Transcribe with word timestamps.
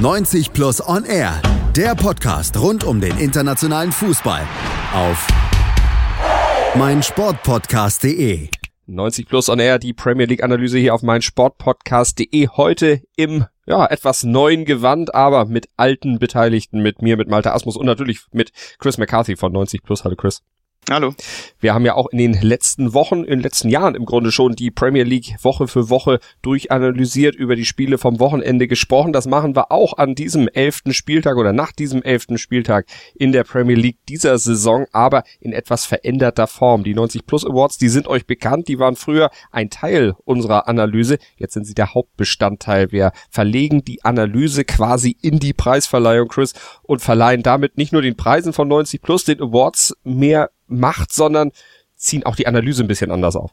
90 0.00 0.54
Plus 0.54 0.80
On 0.88 1.04
Air, 1.04 1.42
der 1.76 1.94
Podcast 1.94 2.58
rund 2.58 2.84
um 2.84 3.02
den 3.02 3.18
internationalen 3.18 3.92
Fußball 3.92 4.48
auf 4.94 5.28
meinsportpodcast.de. 6.74 8.48
90 8.86 9.28
Plus 9.28 9.50
On 9.50 9.58
Air, 9.58 9.78
die 9.78 9.92
Premier 9.92 10.24
League 10.24 10.42
Analyse 10.42 10.78
hier 10.78 10.94
auf 10.94 11.02
meinsportpodcast.de. 11.02 12.48
Heute 12.48 13.02
im 13.14 13.44
ja, 13.66 13.84
etwas 13.84 14.22
neuen 14.22 14.64
Gewand, 14.64 15.14
aber 15.14 15.44
mit 15.44 15.68
alten 15.76 16.18
Beteiligten, 16.18 16.80
mit 16.80 17.02
mir, 17.02 17.18
mit 17.18 17.28
Malte 17.28 17.52
Asmus 17.52 17.76
und 17.76 17.84
natürlich 17.84 18.22
mit 18.32 18.52
Chris 18.78 18.96
McCarthy 18.96 19.36
von 19.36 19.52
90 19.52 19.82
Plus. 19.82 20.04
Hallo 20.04 20.16
Chris. 20.16 20.42
Hallo. 20.92 21.14
Wir 21.60 21.72
haben 21.72 21.84
ja 21.84 21.94
auch 21.94 22.08
in 22.08 22.18
den 22.18 22.32
letzten 22.32 22.94
Wochen, 22.94 23.20
in 23.20 23.30
den 23.30 23.40
letzten 23.42 23.68
Jahren 23.68 23.94
im 23.94 24.06
Grunde 24.06 24.32
schon 24.32 24.56
die 24.56 24.72
Premier 24.72 25.04
League 25.04 25.36
Woche 25.40 25.68
für 25.68 25.88
Woche 25.88 26.18
durchanalysiert, 26.42 27.36
über 27.36 27.54
die 27.54 27.64
Spiele 27.64 27.96
vom 27.96 28.18
Wochenende 28.18 28.66
gesprochen. 28.66 29.12
Das 29.12 29.28
machen 29.28 29.54
wir 29.54 29.70
auch 29.70 29.98
an 29.98 30.16
diesem 30.16 30.48
elften 30.48 30.92
Spieltag 30.92 31.36
oder 31.36 31.52
nach 31.52 31.70
diesem 31.70 32.02
elften 32.02 32.38
Spieltag 32.38 32.86
in 33.14 33.30
der 33.30 33.44
Premier 33.44 33.76
League 33.76 33.98
dieser 34.08 34.36
Saison, 34.38 34.86
aber 34.90 35.22
in 35.38 35.52
etwas 35.52 35.84
veränderter 35.84 36.48
Form. 36.48 36.82
Die 36.82 36.94
90 36.94 37.24
Plus 37.24 37.46
Awards, 37.46 37.78
die 37.78 37.88
sind 37.88 38.08
euch 38.08 38.26
bekannt, 38.26 38.66
die 38.66 38.80
waren 38.80 38.96
früher 38.96 39.30
ein 39.52 39.70
Teil 39.70 40.16
unserer 40.24 40.66
Analyse. 40.66 41.18
Jetzt 41.36 41.54
sind 41.54 41.68
sie 41.68 41.74
der 41.74 41.94
Hauptbestandteil. 41.94 42.90
Wir 42.90 43.12
verlegen 43.30 43.84
die 43.84 44.04
Analyse 44.04 44.64
quasi 44.64 45.16
in 45.22 45.38
die 45.38 45.52
Preisverleihung, 45.52 46.26
Chris, 46.26 46.52
und 46.82 47.00
verleihen 47.00 47.44
damit 47.44 47.78
nicht 47.78 47.92
nur 47.92 48.02
den 48.02 48.16
Preisen 48.16 48.52
von 48.52 48.66
90 48.66 49.00
Plus, 49.02 49.22
den 49.22 49.40
Awards 49.40 49.94
mehr 50.02 50.50
Macht, 50.70 51.12
sondern 51.12 51.52
ziehen 51.96 52.24
auch 52.24 52.36
die 52.36 52.46
Analyse 52.46 52.82
ein 52.82 52.88
bisschen 52.88 53.10
anders 53.10 53.36
auf. 53.36 53.52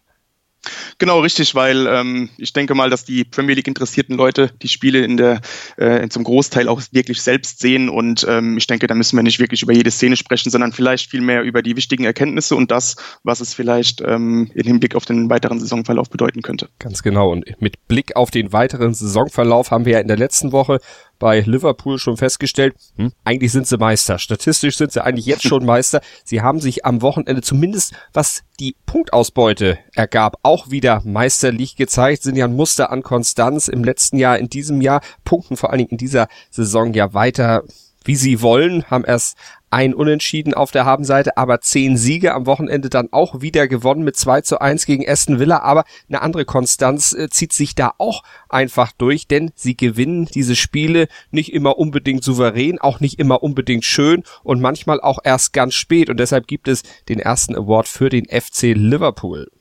Genau, 0.97 1.19
richtig, 1.19 1.55
weil 1.55 1.87
ähm, 1.87 2.29
ich 2.37 2.53
denke 2.53 2.75
mal, 2.75 2.89
dass 2.89 3.05
die 3.05 3.23
Premier 3.23 3.55
League 3.55 3.67
interessierten 3.67 4.17
Leute 4.17 4.51
die 4.61 4.67
Spiele 4.67 4.99
in 4.99 5.17
der 5.17 5.41
äh, 5.77 6.07
zum 6.09 6.23
Großteil 6.23 6.67
auch 6.67 6.81
wirklich 6.91 7.21
selbst 7.21 7.59
sehen 7.59 7.89
und 7.89 8.25
ähm, 8.27 8.57
ich 8.57 8.67
denke, 8.67 8.87
da 8.87 8.95
müssen 8.95 9.15
wir 9.15 9.23
nicht 9.23 9.39
wirklich 9.39 9.61
über 9.61 9.73
jede 9.73 9.91
Szene 9.91 10.17
sprechen, 10.17 10.49
sondern 10.49 10.73
vielleicht 10.73 11.09
viel 11.09 11.21
mehr 11.21 11.43
über 11.43 11.61
die 11.61 11.75
wichtigen 11.75 12.03
Erkenntnisse 12.03 12.55
und 12.55 12.71
das, 12.71 12.95
was 13.23 13.39
es 13.39 13.53
vielleicht 13.53 14.01
ähm, 14.01 14.51
im 14.53 14.65
Hinblick 14.65 14.95
auf 14.95 15.05
den 15.05 15.29
weiteren 15.29 15.59
Saisonverlauf 15.59 16.09
bedeuten 16.09 16.41
könnte. 16.41 16.69
Ganz 16.79 17.03
genau 17.03 17.31
und 17.31 17.45
mit 17.61 17.87
Blick 17.87 18.15
auf 18.15 18.31
den 18.31 18.51
weiteren 18.51 18.93
Saisonverlauf 18.93 19.71
haben 19.71 19.85
wir 19.85 19.93
ja 19.93 19.99
in 19.99 20.07
der 20.07 20.17
letzten 20.17 20.51
Woche 20.51 20.79
bei 21.19 21.41
Liverpool 21.41 21.99
schon 21.99 22.17
festgestellt, 22.17 22.75
hm, 22.95 23.11
eigentlich 23.23 23.51
sind 23.51 23.67
sie 23.67 23.77
Meister. 23.77 24.19
Statistisch 24.19 24.77
sind 24.77 24.91
sie 24.91 25.03
eigentlich 25.03 25.25
jetzt 25.25 25.47
schon 25.47 25.65
Meister. 25.65 26.01
Sie 26.23 26.41
haben 26.41 26.59
sich 26.59 26.85
am 26.85 27.01
Wochenende 27.01 27.41
zumindest, 27.41 27.93
was 28.13 28.43
die 28.59 28.75
Punktausbeute 28.85 29.79
ergab, 29.93 30.37
auch 30.43 30.69
wieder 30.71 31.01
meisterlich 31.05 31.75
gezeigt, 31.75 32.23
sind 32.23 32.35
ja 32.35 32.45
ein 32.45 32.55
Muster 32.55 32.91
an 32.91 33.03
Konstanz 33.03 33.67
im 33.67 33.83
letzten 33.83 34.17
Jahr, 34.17 34.37
in 34.37 34.49
diesem 34.49 34.81
Jahr, 34.81 35.01
punkten 35.23 35.57
vor 35.57 35.69
allen 35.69 35.79
Dingen 35.79 35.91
in 35.91 35.97
dieser 35.97 36.27
Saison 36.49 36.93
ja 36.93 37.13
weiter 37.13 37.63
wie 38.07 38.15
sie 38.15 38.41
wollen, 38.41 38.85
haben 38.85 39.03
erst 39.03 39.37
ein 39.69 39.93
Unentschieden 39.93 40.53
auf 40.53 40.71
der 40.71 40.85
Habenseite, 40.85 41.37
aber 41.37 41.61
zehn 41.61 41.97
Siege 41.97 42.33
am 42.33 42.45
Wochenende 42.45 42.89
dann 42.89 43.09
auch 43.11 43.41
wieder 43.41 43.67
gewonnen 43.67 44.03
mit 44.03 44.15
2 44.15 44.41
zu 44.41 44.61
1 44.61 44.85
gegen 44.85 45.07
Aston 45.07 45.39
Villa, 45.39 45.59
aber 45.59 45.83
eine 46.07 46.21
andere 46.21 46.45
Konstanz 46.45 47.13
äh, 47.13 47.29
zieht 47.29 47.53
sich 47.53 47.75
da 47.75 47.93
auch 47.97 48.23
einfach 48.49 48.91
durch, 48.91 49.27
denn 49.27 49.51
sie 49.55 49.75
gewinnen 49.75 50.25
diese 50.25 50.55
Spiele 50.55 51.07
nicht 51.31 51.53
immer 51.53 51.77
unbedingt 51.77 52.23
souverän, 52.23 52.79
auch 52.79 52.99
nicht 52.99 53.19
immer 53.19 53.43
unbedingt 53.43 53.83
schön 53.85 54.23
und 54.43 54.61
manchmal 54.61 55.01
auch 55.01 55.19
erst 55.23 55.53
ganz 55.53 55.73
spät 55.73 56.09
und 56.09 56.19
deshalb 56.19 56.47
gibt 56.47 56.67
es 56.67 56.83
den 57.09 57.19
ersten 57.19 57.55
Award 57.55 57.87
für 57.87 58.09
den 58.09 58.25
FC 58.25 58.73
Liverpool. 58.73 59.51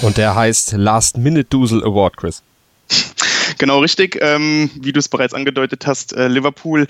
Und 0.00 0.16
der 0.16 0.36
heißt 0.36 0.72
Last 0.72 1.18
Minute 1.18 1.48
Dusel 1.50 1.82
Award, 1.82 2.16
Chris. 2.16 2.42
Genau 3.56 3.80
richtig, 3.80 4.18
ähm, 4.20 4.70
wie 4.74 4.92
du 4.92 4.98
es 4.98 5.08
bereits 5.08 5.34
angedeutet 5.34 5.86
hast, 5.86 6.12
äh, 6.12 6.28
Liverpool. 6.28 6.86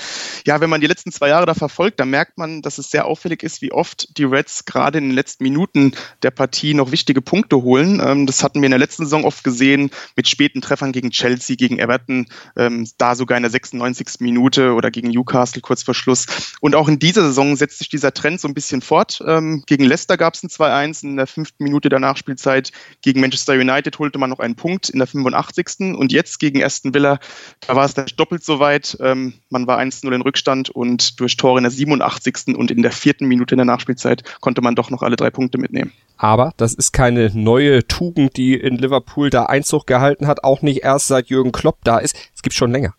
Ja, 0.47 0.61
wenn 0.61 0.71
man 0.71 0.81
die 0.81 0.87
letzten 0.87 1.13
zwei 1.13 1.29
Jahre 1.29 1.47
da 1.47 1.55
verfolgt, 1.55 2.01
dann 2.01 2.11
merkt 2.11 2.39
man, 2.39 2.63
dass 2.63 2.79
es 2.79 2.91
sehr 2.91 3.07
auffällig 3.07 3.43
ist, 3.43 3.63
wie 3.63 3.73
oft 3.73 4.19
die 4.19 4.25
Reds 4.25 4.65
gerade 4.65 4.99
in 4.99 5.05
den 5.05 5.15
letzten 5.15 5.45
Minuten 5.45 5.93
der 6.23 6.31
Partie 6.31 6.75
noch 6.75 6.91
wichtige 6.91 7.23
Punkte 7.23 7.63
holen. 7.63 8.01
Ähm, 8.05 8.27
das 8.27 8.43
hatten 8.43 8.61
wir 8.61 8.67
in 8.67 8.73
der 8.73 8.79
letzten 8.79 9.05
Saison 9.05 9.25
oft 9.25 9.45
gesehen 9.45 9.91
mit 10.17 10.29
späten 10.29 10.61
Treffern 10.61 10.93
gegen 10.93 11.11
Chelsea, 11.11 11.57
gegen 11.57 11.79
Everton, 11.79 12.27
ähm, 12.57 12.89
da 12.99 13.15
sogar 13.15 13.37
in 13.37 13.43
der 13.43 13.51
96. 13.51 14.21
Minute 14.21 14.73
oder 14.73 14.91
gegen 14.91 15.11
Newcastle 15.11 15.61
kurz 15.61 15.83
vor 15.83 15.95
Schluss. 15.95 16.27
Und 16.61 16.75
auch 16.75 16.89
in 16.89 16.99
dieser 16.99 17.23
Saison 17.23 17.57
setzt 17.57 17.79
sich 17.79 17.89
dieser 17.89 18.15
Trend 18.15 18.41
so 18.41 18.49
ein 18.49 18.55
bisschen 18.55 18.81
fort. 18.81 19.23
Ähm, 19.27 19.63
gegen 19.67 19.85
Leicester 19.85 20.17
gab 20.17 20.35
es 20.35 20.43
ein 20.43 20.49
2-1 20.49 21.05
in 21.05 21.17
der 21.17 21.27
fünften 21.27 21.65
Minute 21.65 21.89
der 21.89 22.01
Nachspielzeit. 22.01 22.73
Gegen 23.03 23.21
Manchester 23.21 23.55
United 23.55 23.99
holte 23.99 24.19
man 24.19 24.31
noch 24.31 24.39
einen 24.39 24.57
Punkt 24.57 24.89
in 24.89 24.99
der 24.99 25.07
85. 25.07 25.95
Und 25.97 26.13
jetzt 26.13 26.39
gegen 26.39 26.48
gegen 26.51 26.65
Aston 26.65 26.95
Villa, 26.95 27.19
da 27.67 27.77
war 27.77 27.85
es 27.85 27.95
dann 27.95 28.07
doppelt 28.17 28.45
so 28.45 28.61
weit. 28.61 28.97
Ähm, 29.01 29.35
man 29.51 29.67
war 29.67 29.79
1-0 29.79 30.13
in 30.15 30.23
Rückstand 30.23 30.71
und 30.71 31.21
durch 31.21 31.37
Tore 31.37 31.59
in 31.59 31.65
der 31.65 31.71
87. 31.71 32.57
und 32.57 32.71
in 32.71 32.83
der 32.83 32.93
vierten 32.93 33.27
Minute 33.27 33.55
in 33.55 33.59
der 33.59 33.67
Nachspielzeit 33.67 34.23
konnte 34.41 34.61
man 34.61 34.75
doch 34.75 34.91
noch 34.91 35.03
alle 35.03 35.17
drei 35.17 35.31
Punkte 35.31 35.59
mitnehmen. 35.59 35.93
Aber 36.17 36.53
das 36.57 36.75
ist 36.75 36.93
keine 36.93 37.31
neue 37.33 37.87
Tugend, 37.87 38.37
die 38.37 38.55
in 38.55 38.77
Liverpool 38.77 39.31
da 39.31 39.45
Einzug 39.47 39.87
gehalten 39.87 40.27
hat, 40.27 40.43
auch 40.43 40.63
nicht 40.63 40.83
erst 40.83 41.09
seit 41.09 41.29
Jürgen 41.29 41.53
Klopp 41.53 41.79
da 41.85 41.99
ist. 41.99 42.17
Es 42.35 42.43
gibt 42.43 42.55
schon 42.55 42.73
länger. 42.73 42.95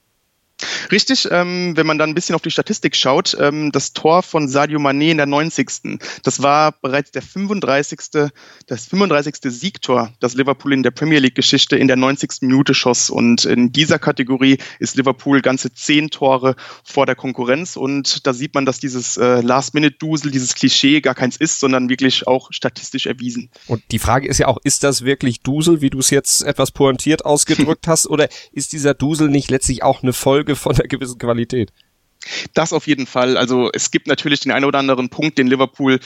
Richtig, 0.92 1.28
ähm, 1.32 1.76
wenn 1.76 1.88
man 1.88 1.98
dann 1.98 2.10
ein 2.10 2.16
bisschen 2.16 2.36
auf 2.36 2.42
die 2.42 2.52
Statistik 2.52 2.96
schaut, 2.96 3.36
ähm, 3.40 3.72
das 3.72 3.94
Tor 3.94 4.24
von 4.24 4.48
Sadio 4.48 4.80
Mané 4.80 5.12
in 5.12 5.18
der 5.18 5.26
90. 5.26 6.00
Das 6.24 6.42
war 6.42 6.74
bereits 6.82 7.12
der 7.12 7.22
35. 7.22 8.32
das 8.68 8.86
35. 8.86 9.36
Siegtor, 9.44 10.12
das 10.20 10.36
Liverpool 10.36 10.74
in 10.74 10.84
der 10.84 10.92
Premier 10.92 11.20
League 11.20 11.36
Geschichte 11.36 11.78
in 11.78 11.88
der 11.88 11.98
90. 11.98 12.42
Minute 12.42 12.74
schoss 12.74 13.10
und 13.10 13.46
in 13.46 13.72
dieser 13.72 14.00
Kategorie 14.00 14.58
ist 14.80 14.96
Liverpool 14.96 15.42
ganze 15.42 15.74
zehn 15.74 16.10
Tore 16.10 16.56
vor 16.84 17.06
der 17.06 17.16
Konkurrenz 17.16 17.76
und 17.76 18.26
da 18.26 18.34
sieht 18.34 18.54
man, 18.54 18.66
dass 18.66 18.80
dieses 18.80 19.18
äh, 19.18 19.42
Last-Minute-Dusel, 19.42 20.32
dieses 20.32 20.56
Klischee 20.56 21.02
gar 21.02 21.16
keins 21.16 21.38
ist, 21.38 21.60
sondern 21.60 21.90
wirklich 21.90 22.28
auch 22.28 22.50
statistisch 22.52 23.06
erwiesen. 23.06 23.50
Und 23.68 23.84
die 23.92 24.00
Frage 24.00 24.28
ist 24.28 24.40
ja 24.40 24.48
auch, 24.48 24.58
ist 24.64 24.84
das 24.84 25.04
wirklich 25.04 25.42
Dusel, 25.42 25.82
wie 25.82 25.90
du 25.90 26.00
es 26.00 26.10
jetzt 26.10 26.42
etwas 26.42 26.72
pointiert 26.72 27.26
ausgedrückt 27.26 27.88
hast, 27.88 28.08
oder 28.08 28.30
ist 28.52 28.74
dieser 28.74 28.94
Dusel 28.94 29.30
nicht 29.30 29.52
letztlich 29.52 29.84
auch 29.84 30.04
eine 30.04 30.14
Folge 30.14 30.40
Folge 30.40 30.56
von 30.70 30.76
einer 30.76 30.88
gewissen 30.88 31.18
Qualität. 31.18 31.72
Das 32.54 32.74
auf 32.74 32.86
jeden 32.86 33.08
Fall. 33.08 33.38
Also 33.38 33.70
es 33.74 33.92
gibt 33.92 34.08
natürlich 34.08 34.42
den 34.42 34.52
einen 34.52 34.66
oder 34.66 34.80
anderen 34.80 35.10
Punkt, 35.10 35.38
den 35.38 35.48
Liverpool 35.48 36.00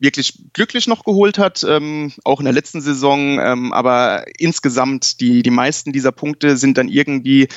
wirklich 0.00 0.34
glücklich 0.52 0.88
noch 0.88 1.04
geholt 1.04 1.38
hat, 1.38 1.64
ähm, 1.66 2.12
auch 2.24 2.40
in 2.40 2.44
der 2.44 2.52
letzten 2.52 2.80
Saison. 2.80 3.38
Ähm, 3.38 3.72
aber 3.72 4.24
insgesamt, 4.38 5.20
die, 5.20 5.42
die 5.42 5.50
meisten 5.50 5.92
dieser 5.92 6.12
Punkte 6.12 6.56
sind 6.56 6.76
dann 6.76 6.88
irgendwie 6.88 7.48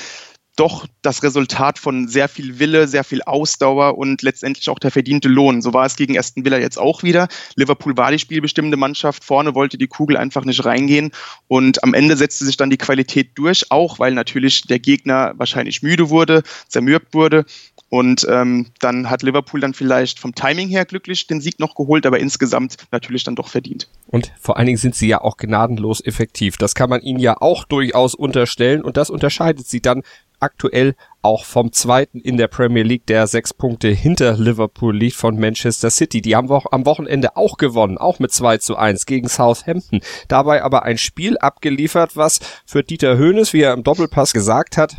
doch 0.55 0.85
das 1.01 1.23
Resultat 1.23 1.79
von 1.79 2.07
sehr 2.07 2.29
viel 2.29 2.59
Wille, 2.59 2.87
sehr 2.87 3.03
viel 3.03 3.21
Ausdauer 3.23 3.97
und 3.97 4.21
letztendlich 4.21 4.69
auch 4.69 4.79
der 4.79 4.91
verdiente 4.91 5.27
Lohn. 5.27 5.61
So 5.61 5.73
war 5.73 5.85
es 5.85 5.95
gegen 5.95 6.17
Aston 6.17 6.45
Villa 6.45 6.57
jetzt 6.57 6.77
auch 6.77 7.01
wieder. 7.01 7.27
Liverpool 7.55 7.97
war 7.97 8.11
die 8.11 8.19
spielbestimmende 8.19 8.77
Mannschaft, 8.77 9.23
vorne 9.23 9.55
wollte 9.55 9.77
die 9.77 9.87
Kugel 9.87 10.15
einfach 10.17 10.45
nicht 10.45 10.63
reingehen 10.63 11.11
und 11.47 11.83
am 11.83 11.93
Ende 11.93 12.15
setzte 12.17 12.45
sich 12.45 12.57
dann 12.57 12.69
die 12.69 12.77
Qualität 12.77 13.31
durch, 13.35 13.71
auch 13.71 13.99
weil 13.99 14.13
natürlich 14.13 14.63
der 14.63 14.79
Gegner 14.79 15.33
wahrscheinlich 15.37 15.81
müde 15.81 16.09
wurde, 16.09 16.43
zermürbt 16.67 17.13
wurde 17.13 17.45
und 17.93 18.25
ähm, 18.27 18.71
dann 18.79 19.11
hat 19.11 19.21
Liverpool 19.21 19.59
dann 19.59 19.75
vielleicht 19.75 20.19
vom 20.19 20.33
Timing 20.33 20.67
her 20.67 20.83
glücklich 20.83 21.27
den 21.27 21.41
Sieg 21.41 21.59
noch 21.59 21.75
geholt, 21.75 22.07
aber 22.07 22.19
insgesamt 22.19 22.77
natürlich 22.91 23.23
dann 23.23 23.35
doch 23.35 23.47
verdient. 23.47 23.87
Und 24.07 24.31
vor 24.39 24.57
allen 24.57 24.65
Dingen 24.65 24.79
sind 24.79 24.95
sie 24.95 25.07
ja 25.07 25.21
auch 25.21 25.37
gnadenlos 25.37 26.03
effektiv. 26.03 26.57
Das 26.57 26.73
kann 26.73 26.89
man 26.89 27.01
ihnen 27.01 27.19
ja 27.19 27.39
auch 27.39 27.65
durchaus 27.65 28.15
unterstellen 28.15 28.81
und 28.81 28.97
das 28.97 29.11
unterscheidet 29.11 29.67
sie 29.67 29.79
dann 29.79 30.01
aktuell 30.43 30.95
auch 31.21 31.45
vom 31.45 31.71
zweiten 31.71 32.19
in 32.19 32.35
der 32.37 32.47
Premier 32.47 32.83
League, 32.83 33.07
der 33.07 33.27
sechs 33.27 33.53
Punkte 33.53 33.87
hinter 33.87 34.33
Liverpool 34.33 34.95
liegt 34.95 35.15
von 35.15 35.39
Manchester 35.39 35.89
City. 35.89 36.21
Die 36.21 36.35
haben 36.35 36.51
am 36.51 36.85
Wochenende 36.85 37.37
auch 37.37 37.57
gewonnen, 37.57 37.97
auch 37.97 38.19
mit 38.19 38.31
2 38.31 38.57
zu 38.57 38.75
1 38.75 39.05
gegen 39.05 39.29
Southampton. 39.29 40.01
Dabei 40.27 40.63
aber 40.63 40.83
ein 40.83 40.97
Spiel 40.97 41.37
abgeliefert, 41.37 42.17
was 42.17 42.39
für 42.65 42.83
Dieter 42.83 43.17
Höhnes, 43.17 43.53
wie 43.53 43.61
er 43.61 43.73
im 43.73 43.83
Doppelpass 43.83 44.33
gesagt 44.33 44.77
hat, 44.77 44.97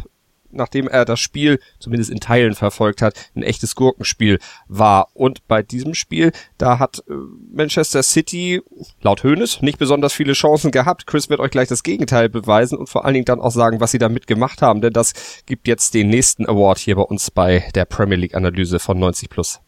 nachdem 0.57 0.89
er 0.89 1.05
das 1.05 1.21
Spiel 1.21 1.61
zumindest 1.79 2.11
in 2.11 2.21
Teilen 2.21 2.55
verfolgt 2.55 3.03
hat, 3.03 3.15
ein 3.35 3.43
echtes 3.43 3.75
Gurkenspiel 3.75 4.39
war. 4.69 5.09
Und 5.15 5.47
bei 5.49 5.63
diesem 5.63 5.95
Spiel, 5.95 6.33
da 6.59 6.79
hat 6.79 7.03
äh, 7.09 7.13
Manchester 7.53 8.03
City 8.03 8.63
laut 9.03 9.25
Hoeneß 9.25 9.63
nicht 9.63 9.79
besonders 9.79 10.13
viele 10.13 10.33
Chancen 10.33 10.71
gehabt. 10.71 11.07
Chris 11.07 11.29
wird 11.29 11.41
euch 11.41 11.51
gleich 11.51 11.69
das 11.69 11.83
Gegenteil 11.83 12.29
beweisen 12.29 12.79
und 12.79 12.89
vor 12.89 13.05
allen 13.05 13.15
Dingen 13.15 13.27
dann 13.27 13.41
auch 13.41 13.53
sagen, 13.53 13.81
was 13.81 13.91
sie 13.91 13.99
damit 13.99 14.27
gemacht 14.27 14.63
haben, 14.63 14.81
denn 14.81 14.93
das 14.93 15.13
gibt 15.47 15.69
jetzt 15.69 15.95
den 15.95 16.09
nächsten 16.09 16.47
Award 16.47 16.79
hier 16.79 16.97
bei 16.97 17.03
uns 17.03 17.31
bei 17.31 17.65
der 17.75 17.85
Premier 17.85 18.17
League 18.17 18.35
Analyse 18.35 18.79
von 18.79 18.99
90 18.99 19.31
plus. 19.31 19.61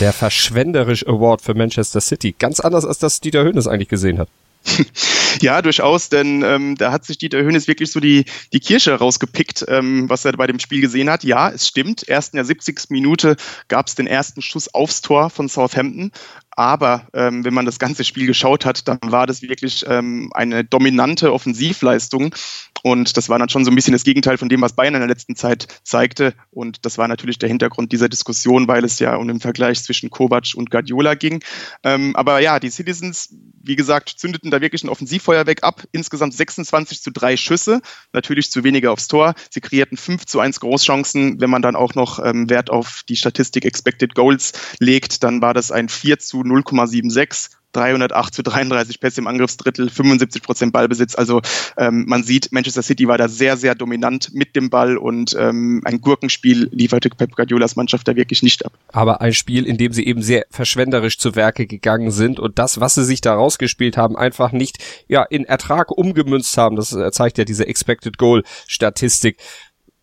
Der 0.00 0.12
verschwenderisch 0.12 1.06
Award 1.06 1.42
für 1.42 1.54
Manchester 1.54 2.00
City. 2.00 2.34
Ganz 2.36 2.58
anders 2.58 2.84
als 2.84 2.98
das 2.98 3.20
Dieter 3.20 3.44
Hönes 3.44 3.68
eigentlich 3.68 3.88
gesehen 3.88 4.18
hat. 4.18 4.28
Ja, 5.40 5.62
durchaus, 5.62 6.08
denn 6.08 6.42
ähm, 6.42 6.76
da 6.76 6.92
hat 6.92 7.04
sich 7.04 7.18
Dieter 7.18 7.42
Hönes 7.42 7.68
wirklich 7.68 7.90
so 7.90 8.00
die, 8.00 8.24
die 8.52 8.60
Kirsche 8.60 8.94
rausgepickt, 8.94 9.64
ähm, 9.68 10.08
was 10.08 10.24
er 10.24 10.32
bei 10.32 10.46
dem 10.46 10.58
Spiel 10.58 10.80
gesehen 10.80 11.10
hat. 11.10 11.24
Ja, 11.24 11.50
es 11.50 11.66
stimmt. 11.66 12.06
Erst 12.08 12.34
in 12.34 12.36
der 12.36 12.44
70. 12.44 12.90
Minute 12.90 13.36
gab 13.68 13.86
es 13.86 13.94
den 13.94 14.06
ersten 14.06 14.42
Schuss 14.42 14.72
aufs 14.72 15.00
Tor 15.00 15.30
von 15.30 15.48
Southampton. 15.48 16.12
Aber 16.56 17.06
ähm, 17.14 17.44
wenn 17.44 17.54
man 17.54 17.66
das 17.66 17.78
ganze 17.78 18.04
Spiel 18.04 18.26
geschaut 18.26 18.64
hat, 18.64 18.86
dann 18.86 18.98
war 19.06 19.26
das 19.26 19.42
wirklich 19.42 19.84
ähm, 19.88 20.30
eine 20.34 20.64
dominante 20.64 21.32
Offensivleistung. 21.32 22.34
Und 22.82 23.16
das 23.16 23.28
war 23.28 23.38
dann 23.38 23.48
schon 23.48 23.64
so 23.64 23.70
ein 23.70 23.76
bisschen 23.76 23.92
das 23.92 24.02
Gegenteil 24.02 24.38
von 24.38 24.48
dem, 24.48 24.60
was 24.60 24.72
Bayern 24.72 24.94
in 24.94 25.00
der 25.00 25.08
letzten 25.08 25.36
Zeit 25.36 25.80
zeigte. 25.84 26.34
Und 26.50 26.84
das 26.84 26.98
war 26.98 27.08
natürlich 27.08 27.38
der 27.38 27.48
Hintergrund 27.48 27.92
dieser 27.92 28.08
Diskussion, 28.08 28.66
weil 28.68 28.84
es 28.84 28.98
ja 28.98 29.14
um 29.16 29.28
den 29.28 29.40
Vergleich 29.40 29.82
zwischen 29.82 30.10
Kovac 30.10 30.54
und 30.56 30.70
Guardiola 30.70 31.14
ging. 31.14 31.42
Ähm, 31.84 32.14
aber 32.16 32.40
ja, 32.40 32.58
die 32.58 32.70
Citizens, 32.70 33.34
wie 33.62 33.76
gesagt, 33.76 34.10
zündeten 34.16 34.50
da 34.50 34.60
wirklich 34.60 34.82
ein 34.82 34.88
Offensivfeuerwerk 34.88 35.62
ab. 35.62 35.84
Insgesamt 35.92 36.34
26 36.34 37.02
zu 37.02 37.12
3 37.12 37.36
Schüsse, 37.36 37.80
natürlich 38.12 38.50
zu 38.50 38.64
weniger 38.64 38.92
aufs 38.92 39.08
Tor. 39.08 39.34
Sie 39.50 39.60
kreierten 39.60 39.96
5 39.96 40.26
zu 40.26 40.40
1 40.40 40.58
Großchancen. 40.60 41.40
Wenn 41.40 41.50
man 41.50 41.62
dann 41.62 41.76
auch 41.76 41.94
noch 41.94 42.18
ähm, 42.24 42.50
Wert 42.50 42.68
auf 42.68 43.02
die 43.08 43.16
Statistik 43.16 43.64
Expected 43.64 44.14
Goals 44.14 44.52
legt, 44.80 45.22
dann 45.22 45.40
war 45.40 45.54
das 45.54 45.70
ein 45.70 45.88
4 45.88 46.18
zu 46.18 46.41
0,76 46.42 47.50
308 47.72 48.34
zu 48.34 48.42
33 48.42 49.00
Pässe 49.00 49.20
im 49.20 49.26
Angriffsdrittel, 49.26 49.90
75 49.90 50.42
Prozent 50.42 50.72
Ballbesitz. 50.72 51.14
Also 51.16 51.40
ähm, 51.76 52.04
man 52.06 52.22
sieht, 52.22 52.52
Manchester 52.52 52.82
City 52.82 53.08
war 53.08 53.18
da 53.18 53.28
sehr, 53.28 53.56
sehr 53.56 53.74
dominant 53.74 54.32
mit 54.34 54.54
dem 54.56 54.70
Ball 54.70 54.96
und 54.96 55.34
ähm, 55.38 55.82
ein 55.84 56.00
Gurkenspiel 56.00 56.68
lieferte 56.72 57.10
Pep 57.10 57.34
Guardiolas 57.34 57.76
Mannschaft 57.76 58.06
da 58.08 58.16
wirklich 58.16 58.42
nicht 58.42 58.64
ab. 58.64 58.72
Aber 58.92 59.20
ein 59.20 59.32
Spiel, 59.32 59.66
in 59.66 59.78
dem 59.78 59.92
sie 59.92 60.06
eben 60.06 60.22
sehr 60.22 60.44
verschwenderisch 60.50 61.18
zu 61.18 61.34
Werke 61.34 61.66
gegangen 61.66 62.10
sind 62.10 62.38
und 62.38 62.58
das, 62.58 62.80
was 62.80 62.94
sie 62.94 63.04
sich 63.04 63.20
da 63.20 63.34
rausgespielt 63.34 63.96
haben, 63.96 64.16
einfach 64.16 64.52
nicht 64.52 64.78
ja 65.08 65.22
in 65.22 65.44
Ertrag 65.44 65.90
umgemünzt 65.90 66.56
haben. 66.56 66.76
Das 66.76 66.92
äh, 66.92 67.10
zeigt 67.10 67.38
ja 67.38 67.44
diese 67.44 67.66
Expected 67.66 68.18
Goal 68.18 68.44
Statistik. 68.66 69.38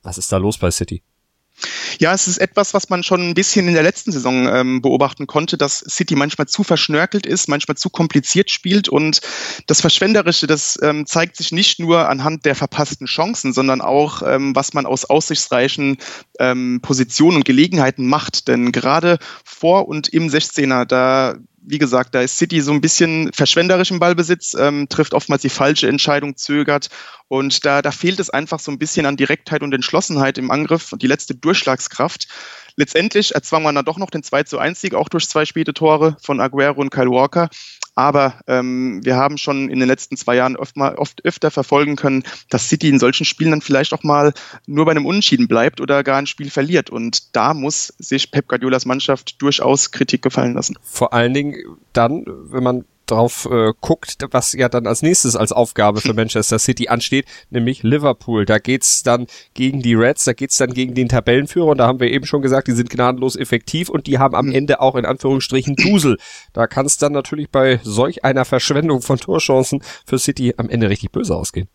Was 0.01 0.17
ist 0.17 0.31
da 0.31 0.37
los 0.37 0.57
bei 0.57 0.71
City? 0.71 1.03
Ja, 1.99 2.13
es 2.13 2.27
ist 2.27 2.37
etwas, 2.37 2.73
was 2.73 2.89
man 2.89 3.03
schon 3.03 3.21
ein 3.21 3.33
bisschen 3.33 3.67
in 3.67 3.73
der 3.73 3.83
letzten 3.83 4.11
Saison 4.11 4.47
ähm, 4.47 4.81
beobachten 4.81 5.27
konnte, 5.27 5.57
dass 5.57 5.79
City 5.79 6.15
manchmal 6.15 6.47
zu 6.47 6.63
verschnörkelt 6.63 7.25
ist, 7.25 7.47
manchmal 7.47 7.77
zu 7.77 7.89
kompliziert 7.89 8.51
spielt 8.51 8.89
und 8.89 9.21
das 9.67 9.81
Verschwenderische, 9.81 10.47
das 10.47 10.79
ähm, 10.81 11.05
zeigt 11.05 11.35
sich 11.35 11.51
nicht 11.51 11.79
nur 11.79 12.07
anhand 12.07 12.45
der 12.45 12.55
verpassten 12.55 13.07
Chancen, 13.07 13.53
sondern 13.53 13.81
auch, 13.81 14.21
ähm, 14.25 14.55
was 14.55 14.73
man 14.73 14.85
aus 14.85 15.05
aussichtsreichen 15.05 15.97
ähm, 16.39 16.79
Positionen 16.81 17.37
und 17.37 17.45
Gelegenheiten 17.45 18.07
macht. 18.07 18.47
Denn 18.47 18.71
gerade 18.71 19.17
vor 19.43 19.87
und 19.87 20.07
im 20.09 20.27
16er, 20.27 20.85
da 20.85 21.35
wie 21.61 21.77
gesagt, 21.77 22.15
da 22.15 22.21
ist 22.21 22.37
City 22.37 22.61
so 22.61 22.71
ein 22.71 22.81
bisschen 22.81 23.31
verschwenderisch 23.33 23.91
im 23.91 23.99
Ballbesitz, 23.99 24.53
ähm, 24.53 24.87
trifft 24.89 25.13
oftmals 25.13 25.41
die 25.41 25.49
falsche 25.49 25.87
Entscheidung, 25.87 26.35
zögert. 26.35 26.89
Und 27.27 27.65
da, 27.65 27.81
da 27.81 27.91
fehlt 27.91 28.19
es 28.19 28.29
einfach 28.29 28.59
so 28.59 28.71
ein 28.71 28.79
bisschen 28.79 29.05
an 29.05 29.17
Direktheit 29.17 29.61
und 29.61 29.73
Entschlossenheit 29.73 30.37
im 30.37 30.51
Angriff 30.51 30.91
und 30.91 31.01
die 31.01 31.07
letzte 31.07 31.35
Durchschlagskraft. 31.35 32.27
Letztendlich 32.75 33.35
erzwang 33.35 33.63
man 33.63 33.75
dann 33.75 33.85
doch 33.85 33.97
noch 33.97 34.09
den 34.09 34.23
2 34.23 34.43
zu 34.43 34.57
1 34.57 34.79
Sieg, 34.79 34.93
auch 34.93 35.09
durch 35.09 35.27
zwei 35.27 35.45
späte 35.45 35.73
Tore 35.73 36.15
von 36.21 36.39
Aguero 36.39 36.79
und 36.79 36.91
Kyle 36.91 37.11
Walker. 37.11 37.49
Aber 37.99 38.35
ähm, 38.47 39.01
wir 39.03 39.17
haben 39.17 39.37
schon 39.37 39.67
in 39.67 39.79
den 39.79 39.89
letzten 39.89 40.15
zwei 40.15 40.37
Jahren 40.37 40.55
oft, 40.55 40.77
mal, 40.77 40.95
oft 40.95 41.25
öfter 41.25 41.51
verfolgen 41.51 41.97
können, 41.97 42.23
dass 42.49 42.69
City 42.69 42.87
in 42.87 42.97
solchen 42.97 43.25
Spielen 43.25 43.51
dann 43.51 43.59
vielleicht 43.59 43.91
auch 43.91 44.03
mal 44.03 44.31
nur 44.67 44.85
bei 44.85 44.91
einem 44.91 45.05
Unentschieden 45.05 45.49
bleibt 45.49 45.81
oder 45.81 46.01
gar 46.01 46.17
ein 46.17 46.25
Spiel 46.25 46.49
verliert. 46.49 46.89
Und 46.89 47.35
da 47.35 47.53
muss 47.53 47.93
sich 47.99 48.31
Pep 48.31 48.47
Guardiolas 48.47 48.85
Mannschaft 48.85 49.41
durchaus 49.41 49.91
Kritik 49.91 50.21
gefallen 50.21 50.53
lassen. 50.53 50.77
Vor 50.81 51.11
allen 51.11 51.33
Dingen 51.33 51.57
dann, 51.91 52.23
wenn 52.25 52.63
man 52.63 52.85
drauf 53.11 53.47
äh, 53.51 53.73
guckt, 53.81 54.17
was 54.31 54.53
ja 54.53 54.69
dann 54.69 54.87
als 54.87 55.01
nächstes 55.01 55.35
als 55.35 55.51
Aufgabe 55.51 56.01
für 56.01 56.13
Manchester 56.15 56.59
City 56.59 56.87
ansteht, 56.89 57.25
nämlich 57.49 57.83
Liverpool. 57.83 58.45
Da 58.45 58.59
geht's 58.59 59.03
dann 59.03 59.27
gegen 59.53 59.81
die 59.81 59.93
Reds, 59.93 60.25
da 60.25 60.33
geht's 60.33 60.57
dann 60.57 60.73
gegen 60.73 60.93
den 60.93 61.09
Tabellenführer 61.09 61.67
und 61.67 61.77
da 61.77 61.87
haben 61.87 61.99
wir 61.99 62.11
eben 62.11 62.25
schon 62.25 62.41
gesagt, 62.41 62.67
die 62.67 62.73
sind 62.73 62.89
gnadenlos 62.89 63.35
effektiv 63.35 63.89
und 63.89 64.07
die 64.07 64.19
haben 64.19 64.35
am 64.35 64.47
hm. 64.47 64.55
Ende 64.55 64.81
auch 64.81 64.95
in 64.95 65.05
Anführungsstrichen 65.05 65.75
Dusel. 65.75 66.17
Da 66.53 66.67
kann 66.67 66.85
es 66.85 66.97
dann 66.97 67.13
natürlich 67.13 67.49
bei 67.49 67.79
solch 67.83 68.23
einer 68.23 68.45
Verschwendung 68.45 69.01
von 69.01 69.17
Torchancen 69.17 69.81
für 70.05 70.19
City 70.19 70.53
am 70.57 70.69
Ende 70.69 70.89
richtig 70.89 71.11
böse 71.11 71.35
ausgehen. 71.35 71.69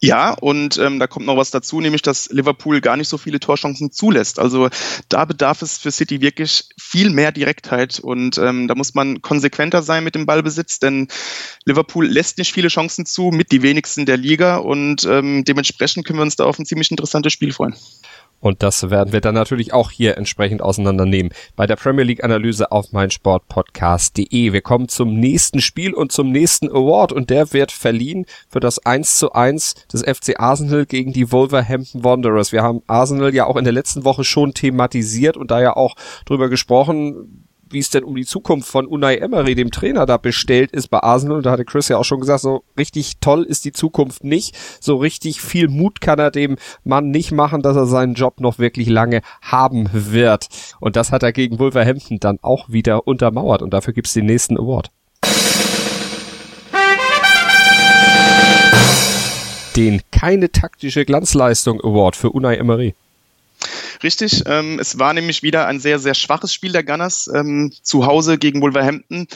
Ja, 0.00 0.34
und 0.34 0.78
ähm, 0.78 1.00
da 1.00 1.08
kommt 1.08 1.26
noch 1.26 1.36
was 1.36 1.50
dazu, 1.50 1.80
nämlich 1.80 2.02
dass 2.02 2.30
Liverpool 2.30 2.80
gar 2.80 2.96
nicht 2.96 3.08
so 3.08 3.18
viele 3.18 3.40
Torchancen 3.40 3.90
zulässt. 3.90 4.38
Also 4.38 4.68
da 5.08 5.24
bedarf 5.24 5.60
es 5.60 5.78
für 5.78 5.90
City 5.90 6.20
wirklich 6.20 6.68
viel 6.80 7.10
mehr 7.10 7.32
Direktheit 7.32 7.98
und 7.98 8.38
ähm, 8.38 8.68
da 8.68 8.76
muss 8.76 8.94
man 8.94 9.22
konsequenter 9.22 9.82
sein 9.82 10.04
mit 10.04 10.14
dem 10.14 10.24
Ballbesitz, 10.24 10.78
denn 10.78 11.08
Liverpool 11.64 12.06
lässt 12.06 12.38
nicht 12.38 12.52
viele 12.52 12.68
Chancen 12.68 13.06
zu, 13.06 13.30
mit 13.32 13.50
die 13.50 13.62
wenigsten 13.62 14.06
der 14.06 14.16
Liga 14.16 14.58
und 14.58 15.04
ähm, 15.04 15.42
dementsprechend 15.44 16.06
können 16.06 16.20
wir 16.20 16.24
uns 16.24 16.36
da 16.36 16.44
auf 16.44 16.60
ein 16.60 16.66
ziemlich 16.66 16.92
interessantes 16.92 17.32
Spiel 17.32 17.52
freuen. 17.52 17.74
Und 18.40 18.62
das 18.62 18.90
werden 18.90 19.12
wir 19.12 19.20
dann 19.20 19.34
natürlich 19.34 19.72
auch 19.72 19.90
hier 19.90 20.16
entsprechend 20.16 20.62
auseinandernehmen 20.62 21.32
bei 21.56 21.66
der 21.66 21.76
Premier 21.76 22.04
League 22.04 22.22
Analyse 22.22 22.70
auf 22.70 22.92
meinsportpodcast.de. 22.92 24.52
Wir 24.52 24.60
kommen 24.60 24.88
zum 24.88 25.18
nächsten 25.18 25.60
Spiel 25.60 25.92
und 25.92 26.12
zum 26.12 26.30
nächsten 26.30 26.68
Award 26.68 27.12
und 27.12 27.30
der 27.30 27.52
wird 27.52 27.72
verliehen 27.72 28.26
für 28.48 28.60
das 28.60 28.84
1 28.84 29.16
zu 29.16 29.32
1 29.32 29.74
des 29.92 30.02
FC 30.02 30.38
Arsenal 30.38 30.86
gegen 30.86 31.12
die 31.12 31.32
Wolverhampton 31.32 32.04
Wanderers. 32.04 32.52
Wir 32.52 32.62
haben 32.62 32.82
Arsenal 32.86 33.34
ja 33.34 33.46
auch 33.46 33.56
in 33.56 33.64
der 33.64 33.72
letzten 33.72 34.04
Woche 34.04 34.24
schon 34.24 34.54
thematisiert 34.54 35.36
und 35.36 35.50
da 35.50 35.60
ja 35.60 35.76
auch 35.76 35.94
drüber 36.24 36.48
gesprochen, 36.48 37.47
wie 37.70 37.78
es 37.78 37.90
denn 37.90 38.04
um 38.04 38.14
die 38.14 38.24
Zukunft 38.24 38.68
von 38.68 38.86
Unai 38.86 39.16
Emery, 39.16 39.54
dem 39.54 39.70
Trainer, 39.70 40.06
da 40.06 40.16
bestellt 40.16 40.72
ist 40.72 40.88
bei 40.88 41.02
Arsenal. 41.02 41.38
Und 41.38 41.46
da 41.46 41.50
hatte 41.50 41.64
Chris 41.64 41.88
ja 41.88 41.98
auch 41.98 42.04
schon 42.04 42.20
gesagt, 42.20 42.40
so 42.40 42.64
richtig 42.76 43.18
toll 43.20 43.42
ist 43.42 43.64
die 43.64 43.72
Zukunft 43.72 44.24
nicht. 44.24 44.56
So 44.80 44.96
richtig 44.96 45.40
viel 45.40 45.68
Mut 45.68 46.00
kann 46.00 46.18
er 46.18 46.30
dem 46.30 46.56
Mann 46.84 47.10
nicht 47.10 47.32
machen, 47.32 47.62
dass 47.62 47.76
er 47.76 47.86
seinen 47.86 48.14
Job 48.14 48.40
noch 48.40 48.58
wirklich 48.58 48.88
lange 48.88 49.22
haben 49.42 49.88
wird. 49.92 50.48
Und 50.80 50.96
das 50.96 51.12
hat 51.12 51.22
er 51.22 51.32
gegen 51.32 51.58
Wolverhampton 51.58 52.18
dann 52.20 52.38
auch 52.42 52.68
wieder 52.68 53.06
untermauert. 53.06 53.62
Und 53.62 53.72
dafür 53.72 53.92
gibt's 53.92 54.12
den 54.12 54.26
nächsten 54.26 54.58
Award. 54.58 54.90
Den 59.76 60.00
keine 60.10 60.50
taktische 60.50 61.04
Glanzleistung 61.04 61.80
Award 61.80 62.16
für 62.16 62.30
Unai 62.30 62.56
Emery. 62.56 62.94
Richtig, 64.02 64.44
ähm, 64.46 64.78
es 64.78 64.98
war 64.98 65.12
nämlich 65.12 65.42
wieder 65.42 65.66
ein 65.66 65.80
sehr, 65.80 65.98
sehr 65.98 66.14
schwaches 66.14 66.52
Spiel 66.52 66.72
der 66.72 66.84
Gunners 66.84 67.28
ähm, 67.34 67.72
zu 67.82 68.06
Hause 68.06 68.38
gegen 68.38 68.60
Wolverhampton. 68.62 69.26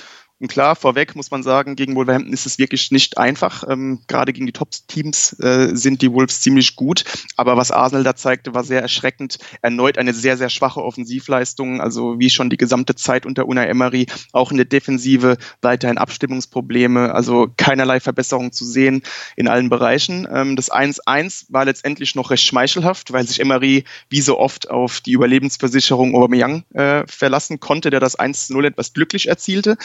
Und 0.42 0.48
klar, 0.48 0.74
vorweg 0.74 1.14
muss 1.14 1.30
man 1.30 1.44
sagen, 1.44 1.76
gegen 1.76 1.94
Wolverhampton 1.94 2.32
ist 2.32 2.46
es 2.46 2.58
wirklich 2.58 2.90
nicht 2.90 3.16
einfach. 3.16 3.62
Ähm, 3.68 4.00
gerade 4.08 4.32
gegen 4.32 4.46
die 4.46 4.52
Top-Teams 4.52 5.38
äh, 5.38 5.76
sind 5.76 6.02
die 6.02 6.12
Wolves 6.12 6.40
ziemlich 6.40 6.74
gut. 6.74 7.04
Aber 7.36 7.56
was 7.56 7.70
Arsenal 7.70 8.02
da 8.02 8.16
zeigte, 8.16 8.52
war 8.52 8.64
sehr 8.64 8.82
erschreckend. 8.82 9.38
Erneut 9.62 9.98
eine 9.98 10.12
sehr, 10.12 10.36
sehr 10.36 10.48
schwache 10.48 10.82
Offensivleistung. 10.82 11.80
Also 11.80 12.18
wie 12.18 12.28
schon 12.28 12.50
die 12.50 12.56
gesamte 12.56 12.96
Zeit 12.96 13.24
unter 13.24 13.46
Unai 13.46 13.68
Emery. 13.68 14.06
Auch 14.32 14.50
in 14.50 14.56
der 14.56 14.66
Defensive 14.66 15.36
weiterhin 15.60 15.96
Abstimmungsprobleme. 15.96 17.14
Also 17.14 17.46
keinerlei 17.56 18.00
Verbesserung 18.00 18.50
zu 18.50 18.64
sehen 18.64 19.02
in 19.37 19.46
allen 19.46 19.68
Bereichen. 19.68 20.26
Ähm, 20.28 20.56
das 20.56 20.72
1-1 20.72 21.44
war 21.50 21.66
letztendlich 21.66 22.16
noch 22.16 22.32
recht 22.32 22.44
schmeichelhaft, 22.44 23.12
weil 23.12 23.28
sich 23.28 23.38
Emery 23.38 23.84
wie 24.08 24.20
so 24.20 24.40
oft 24.40 24.68
auf 24.68 25.00
die 25.02 25.12
Überlebensversicherung 25.12 26.16
Aubameyang 26.16 26.64
äh, 26.75 27.04
verlassen 27.06 27.61
konnte, 27.61 27.90
der 27.90 28.00
das 28.00 28.18
1-0 28.18 28.66
etwas 28.66 28.92
glücklich 28.92 29.28
erzielte. 29.28 29.76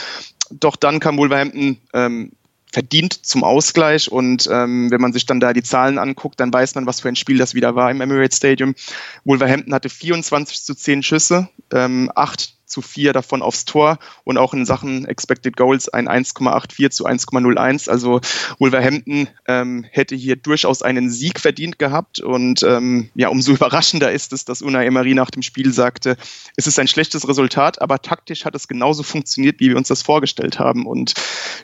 Doch 0.51 0.75
dann 0.75 0.99
kam 0.99 1.17
Wolverhampton 1.17 1.77
ähm, 1.93 2.31
verdient 2.71 3.25
zum 3.25 3.43
Ausgleich 3.43 4.11
und 4.11 4.47
ähm, 4.51 4.91
wenn 4.91 5.01
man 5.01 5.13
sich 5.13 5.25
dann 5.25 5.39
da 5.39 5.53
die 5.53 5.63
Zahlen 5.63 5.97
anguckt, 5.97 6.39
dann 6.39 6.51
weiß 6.51 6.75
man, 6.75 6.85
was 6.85 7.01
für 7.01 7.07
ein 7.07 7.15
Spiel 7.15 7.37
das 7.37 7.55
wieder 7.55 7.75
war 7.75 7.89
im 7.89 8.01
Emirates 8.01 8.37
Stadium. 8.37 8.75
Wolverhampton 9.23 9.73
hatte 9.73 9.89
24 9.89 10.63
zu 10.63 10.75
10 10.75 11.03
Schüsse, 11.03 11.49
ähm, 11.73 12.11
8 12.13 12.56
zu 12.67 12.81
4 12.81 13.13
davon 13.13 13.41
aufs 13.41 13.65
Tor 13.65 13.97
und 14.23 14.37
auch 14.37 14.53
in 14.53 14.65
Sachen 14.65 15.05
Expected 15.05 15.55
Goals 15.57 15.89
ein 15.89 16.07
1,84 16.07 16.89
zu 16.89 17.05
1,01. 17.05 17.89
Also 17.89 18.21
Wolverhampton 18.59 19.29
ähm, 19.47 19.85
hätte 19.89 20.15
hier 20.15 20.35
durchaus 20.35 20.81
einen 20.81 21.09
Sieg 21.09 21.39
verdient 21.39 21.79
gehabt 21.79 22.19
und 22.19 22.63
ähm, 22.63 23.09
ja, 23.15 23.29
umso 23.29 23.51
überraschender 23.55 24.11
ist 24.11 24.33
es, 24.33 24.45
dass 24.45 24.61
Unai 24.61 24.85
Emery 24.85 25.13
nach 25.13 25.31
dem 25.31 25.41
Spiel 25.41 25.73
sagte, 25.73 26.17
es 26.55 26.67
ist 26.67 26.77
ein 26.79 26.87
schlechtes 26.87 27.27
Resultat, 27.27 27.81
aber 27.81 28.01
taktisch 28.01 28.45
hat 28.45 28.55
es 28.55 28.67
genauso 28.67 29.03
funktioniert, 29.03 29.59
wie 29.59 29.69
wir 29.69 29.77
uns 29.77 29.87
das 29.87 30.01
vorgestellt 30.01 30.59
haben 30.59 30.85
und 30.85 31.13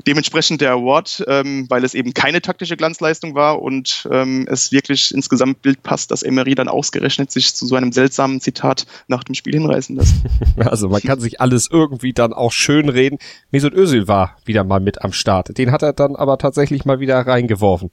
dementsprechend 0.07 0.61
der 0.61 0.71
Award, 0.71 1.23
ähm, 1.27 1.65
weil 1.69 1.83
es 1.83 1.93
eben 1.93 2.13
keine 2.13 2.41
taktische 2.41 2.77
Glanzleistung 2.77 3.35
war 3.35 3.61
und 3.61 4.07
ähm, 4.11 4.47
es 4.49 4.71
wirklich 4.71 5.13
insgesamt 5.13 5.61
Bild 5.61 5.83
passt, 5.83 6.11
dass 6.11 6.23
Emery 6.23 6.55
dann 6.55 6.67
ausgerechnet 6.67 7.31
sich 7.31 7.53
zu 7.55 7.65
so 7.65 7.75
einem 7.75 7.91
seltsamen 7.91 8.41
Zitat 8.41 8.85
nach 9.07 9.23
dem 9.23 9.35
Spiel 9.35 9.53
hinreißen 9.53 9.95
lässt. 9.95 10.15
Also 10.57 10.92
man 10.93 11.01
kann 11.01 11.19
sich 11.19 11.41
alles 11.41 11.67
irgendwie 11.69 12.13
dann 12.13 12.33
auch 12.33 12.51
schön 12.51 12.87
reden. 12.87 13.17
Mesut 13.51 13.73
Özil 13.73 14.07
war 14.07 14.37
wieder 14.45 14.63
mal 14.63 14.79
mit 14.79 15.03
am 15.03 15.11
Start. 15.11 15.57
Den 15.57 15.71
hat 15.71 15.81
er 15.81 15.93
dann 15.93 16.15
aber 16.15 16.37
tatsächlich 16.37 16.85
mal 16.85 16.99
wieder 16.99 17.19
reingeworfen. 17.19 17.89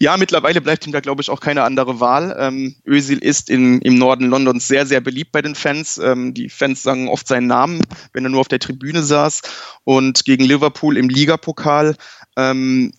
Ja, 0.00 0.16
mittlerweile 0.16 0.60
bleibt 0.60 0.86
ihm 0.86 0.92
da, 0.92 1.00
glaube 1.00 1.22
ich, 1.22 1.30
auch 1.30 1.40
keine 1.40 1.62
andere 1.62 2.00
Wahl. 2.00 2.36
Ähm, 2.38 2.74
Özil 2.84 3.18
ist 3.18 3.48
in, 3.48 3.80
im 3.82 3.94
Norden 3.94 4.26
Londons 4.26 4.66
sehr, 4.66 4.84
sehr 4.84 5.00
beliebt 5.00 5.32
bei 5.32 5.42
den 5.42 5.54
Fans. 5.54 5.96
Ähm, 5.98 6.34
die 6.34 6.48
Fans 6.48 6.82
sagen 6.82 7.08
oft 7.08 7.26
seinen 7.26 7.46
Namen, 7.46 7.80
wenn 8.12 8.24
er 8.24 8.30
nur 8.30 8.40
auf 8.40 8.48
der 8.48 8.58
Tribüne 8.58 9.02
saß. 9.02 9.42
Und 9.84 10.24
gegen 10.24 10.44
Liverpool 10.44 10.96
im 10.96 11.08
Ligapokal 11.08 11.96
ähm, 12.36 12.92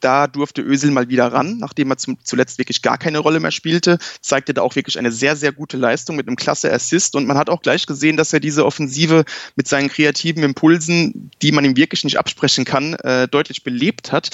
Da 0.00 0.26
durfte 0.26 0.62
Ösel 0.62 0.90
mal 0.90 1.08
wieder 1.08 1.32
ran, 1.32 1.58
nachdem 1.58 1.90
er 1.90 1.98
zum, 1.98 2.18
zuletzt 2.24 2.58
wirklich 2.58 2.82
gar 2.82 2.98
keine 2.98 3.18
Rolle 3.18 3.40
mehr 3.40 3.50
spielte. 3.50 3.98
Zeigte 4.20 4.54
da 4.54 4.62
auch 4.62 4.76
wirklich 4.76 4.98
eine 4.98 5.12
sehr, 5.12 5.36
sehr 5.36 5.52
gute 5.52 5.76
Leistung 5.76 6.16
mit 6.16 6.26
einem 6.26 6.36
klasse 6.36 6.72
Assist. 6.72 7.14
Und 7.16 7.26
man 7.26 7.36
hat 7.36 7.50
auch 7.50 7.62
gleich 7.62 7.86
gesehen, 7.86 8.16
dass 8.16 8.32
er 8.32 8.40
diese 8.40 8.64
Offensive 8.66 9.24
mit 9.56 9.68
seinen 9.68 9.88
kreativen 9.88 10.42
Impulsen, 10.42 11.30
die 11.42 11.52
man 11.52 11.64
ihm 11.64 11.76
wirklich 11.76 12.04
nicht 12.04 12.18
absprechen 12.18 12.64
kann, 12.64 12.94
äh, 12.94 13.28
deutlich 13.28 13.62
belebt 13.62 14.12
hat. 14.12 14.30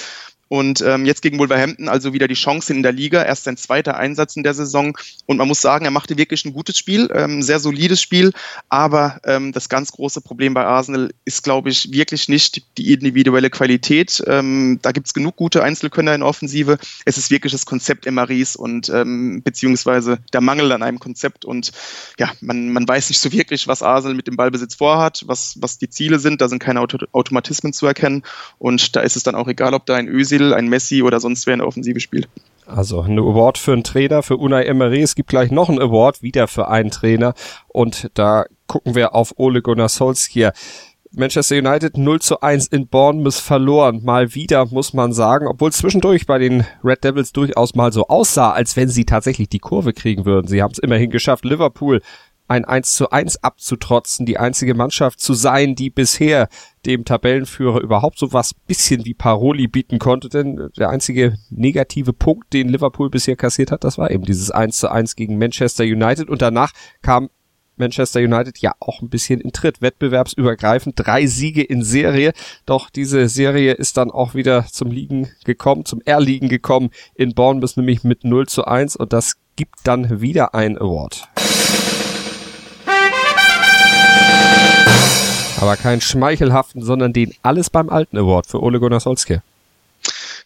Und 0.49 0.81
ähm, 0.81 1.05
jetzt 1.05 1.21
gegen 1.21 1.39
Wolverhampton 1.39 1.89
also 1.89 2.13
wieder 2.13 2.27
die 2.27 2.35
Chance 2.35 2.73
in 2.73 2.83
der 2.83 2.91
Liga. 2.91 3.23
Erst 3.23 3.43
sein 3.43 3.57
zweiter 3.57 3.97
Einsatz 3.97 4.35
in 4.35 4.43
der 4.43 4.53
Saison. 4.53 4.97
Und 5.25 5.37
man 5.37 5.47
muss 5.47 5.61
sagen, 5.61 5.85
er 5.85 5.91
machte 5.91 6.17
wirklich 6.17 6.45
ein 6.45 6.53
gutes 6.53 6.77
Spiel, 6.77 7.09
ähm, 7.13 7.41
sehr 7.41 7.59
solides 7.59 8.01
Spiel. 8.01 8.31
Aber 8.69 9.19
ähm, 9.25 9.51
das 9.51 9.69
ganz 9.69 9.91
große 9.91 10.21
Problem 10.21 10.53
bei 10.53 10.65
Arsenal 10.65 11.11
ist, 11.25 11.43
glaube 11.43 11.69
ich, 11.69 11.91
wirklich 11.91 12.29
nicht 12.29 12.63
die 12.77 12.93
individuelle 12.93 13.49
Qualität. 13.49 14.23
Ähm, 14.27 14.79
da 14.81 14.91
gibt's 14.91 15.13
genug 15.13 15.35
gute 15.35 15.63
Einzelkönner 15.63 16.15
in 16.15 16.23
Offensive. 16.23 16.77
Es 17.05 17.17
ist 17.17 17.29
wirklich 17.29 17.51
das 17.51 17.65
Konzept 17.65 18.05
Emeries 18.07 18.55
und 18.55 18.89
ähm, 18.89 19.41
beziehungsweise 19.43 20.19
der 20.31 20.41
Mangel 20.41 20.71
an 20.71 20.83
einem 20.83 20.99
Konzept. 20.99 21.43
Und 21.43 21.71
ja, 22.19 22.31
man, 22.39 22.71
man 22.71 22.87
weiß 22.87 23.09
nicht 23.09 23.19
so 23.19 23.31
wirklich, 23.31 23.67
was 23.67 23.83
Arsenal 23.83 24.15
mit 24.15 24.27
dem 24.27 24.37
Ballbesitz 24.37 24.75
vorhat, 24.75 25.23
was, 25.25 25.57
was 25.59 25.77
die 25.77 25.89
Ziele 25.89 26.19
sind. 26.19 26.39
Da 26.39 26.47
sind 26.47 26.59
keine 26.59 26.79
Auto 26.79 26.97
Automatismen 27.11 27.73
zu 27.73 27.85
erkennen. 27.85 28.23
Und 28.57 28.95
da 28.95 29.01
ist 29.01 29.15
es 29.15 29.23
dann 29.23 29.35
auch 29.35 29.47
egal, 29.47 29.73
ob 29.73 29.85
da 29.85 29.95
ein 29.95 30.07
Ösi 30.07 30.36
Özil, 30.37 30.53
ein 30.53 30.67
Messi 30.67 31.01
oder 31.03 31.19
sonst 31.19 31.45
wer 31.45 31.53
in 31.53 31.59
der 31.59 31.67
Offensive 31.67 31.99
spielt. 31.99 32.27
Also 32.65 33.01
ein 33.01 33.17
Award 33.17 33.57
für 33.57 33.73
einen 33.73 33.83
Trainer, 33.83 34.23
für 34.23 34.37
Unai 34.37 34.63
Emery. 34.63 35.01
Es 35.01 35.15
gibt 35.15 35.29
gleich 35.29 35.51
noch 35.51 35.69
einen 35.69 35.79
Award, 35.79 36.21
wieder 36.21 36.47
für 36.47 36.67
einen 36.67 36.91
Trainer. 36.91 37.33
Und 37.67 38.09
da 38.13 38.45
gucken 38.67 38.95
wir 38.95 39.15
auf 39.15 39.33
Ole 39.37 39.61
Gunnar 39.61 39.89
Solskjaer. 39.89 40.53
Manchester 41.13 41.55
United 41.55 41.97
0 41.97 42.19
zu 42.19 42.41
1 42.41 42.67
in 42.67 42.87
Bournemouth 42.87 43.35
verloren. 43.35 44.01
Mal 44.03 44.35
wieder, 44.35 44.65
muss 44.65 44.93
man 44.93 45.13
sagen, 45.13 45.47
obwohl 45.47 45.71
zwischendurch 45.71 46.25
bei 46.25 46.37
den 46.37 46.65
Red 46.83 47.05
Devils 47.05 47.31
durchaus 47.31 47.75
mal 47.75 47.93
so 47.93 48.07
aussah, 48.07 48.51
als 48.51 48.75
wenn 48.75 48.89
sie 48.89 49.05
tatsächlich 49.05 49.47
die 49.47 49.59
Kurve 49.59 49.93
kriegen 49.93 50.25
würden. 50.25 50.47
Sie 50.47 50.61
haben 50.61 50.71
es 50.71 50.79
immerhin 50.79 51.09
geschafft, 51.09 51.45
Liverpool 51.45 52.01
ein 52.47 52.65
1 52.65 52.95
zu 52.95 53.09
1 53.09 53.43
abzutrotzen, 53.43 54.25
die 54.25 54.37
einzige 54.37 54.73
Mannschaft 54.73 55.19
zu 55.19 55.33
sein, 55.33 55.75
die 55.75 55.89
bisher 55.89 56.47
dem 56.85 57.05
Tabellenführer 57.05 57.81
überhaupt 57.81 58.17
so 58.17 58.31
was 58.33 58.53
bisschen 58.53 59.05
wie 59.05 59.13
Paroli 59.13 59.67
bieten 59.67 59.99
konnte, 59.99 60.29
denn 60.29 60.69
der 60.77 60.89
einzige 60.89 61.37
negative 61.49 62.13
Punkt, 62.13 62.53
den 62.53 62.69
Liverpool 62.69 63.09
bisher 63.09 63.35
kassiert 63.35 63.71
hat, 63.71 63.83
das 63.83 63.97
war 63.97 64.11
eben 64.11 64.23
dieses 64.23 64.51
1 64.51 64.77
zu 64.77 64.89
1 64.89 65.15
gegen 65.15 65.37
Manchester 65.37 65.83
United. 65.83 66.29
Und 66.29 66.41
danach 66.41 66.71
kam 67.01 67.29
Manchester 67.77 68.19
United 68.19 68.57
ja 68.59 68.73
auch 68.79 69.01
ein 69.01 69.09
bisschen 69.09 69.39
in 69.39 69.51
Tritt, 69.51 69.81
wettbewerbsübergreifend, 69.81 70.95
drei 70.97 71.27
Siege 71.27 71.63
in 71.63 71.83
Serie, 71.83 72.33
doch 72.65 72.89
diese 72.89 73.29
Serie 73.29 73.73
ist 73.73 73.97
dann 73.97 74.11
auch 74.11 74.33
wieder 74.33 74.65
zum 74.65 74.91
Liegen 74.91 75.29
gekommen, 75.45 75.85
zum 75.85 76.01
Erliegen 76.01 76.49
gekommen 76.49 76.89
in 77.15 77.33
Bournemouth, 77.33 77.77
nämlich 77.77 78.03
mit 78.03 78.23
0 78.23 78.47
zu 78.47 78.65
1 78.65 78.95
und 78.95 79.13
das 79.13 79.35
gibt 79.55 79.75
dann 79.83 80.21
wieder 80.21 80.53
ein 80.53 80.77
Award. 80.77 81.27
Aber 85.59 85.75
keinen 85.75 86.01
schmeichelhaften, 86.01 86.81
sondern 86.83 87.13
den 87.13 87.33
Alles 87.41 87.69
beim 87.69 87.89
Alten 87.89 88.17
Award 88.17 88.47
für 88.47 88.61
Ole 88.61 88.79
Gunnar 88.79 88.99
Solskjaer. 88.99 89.41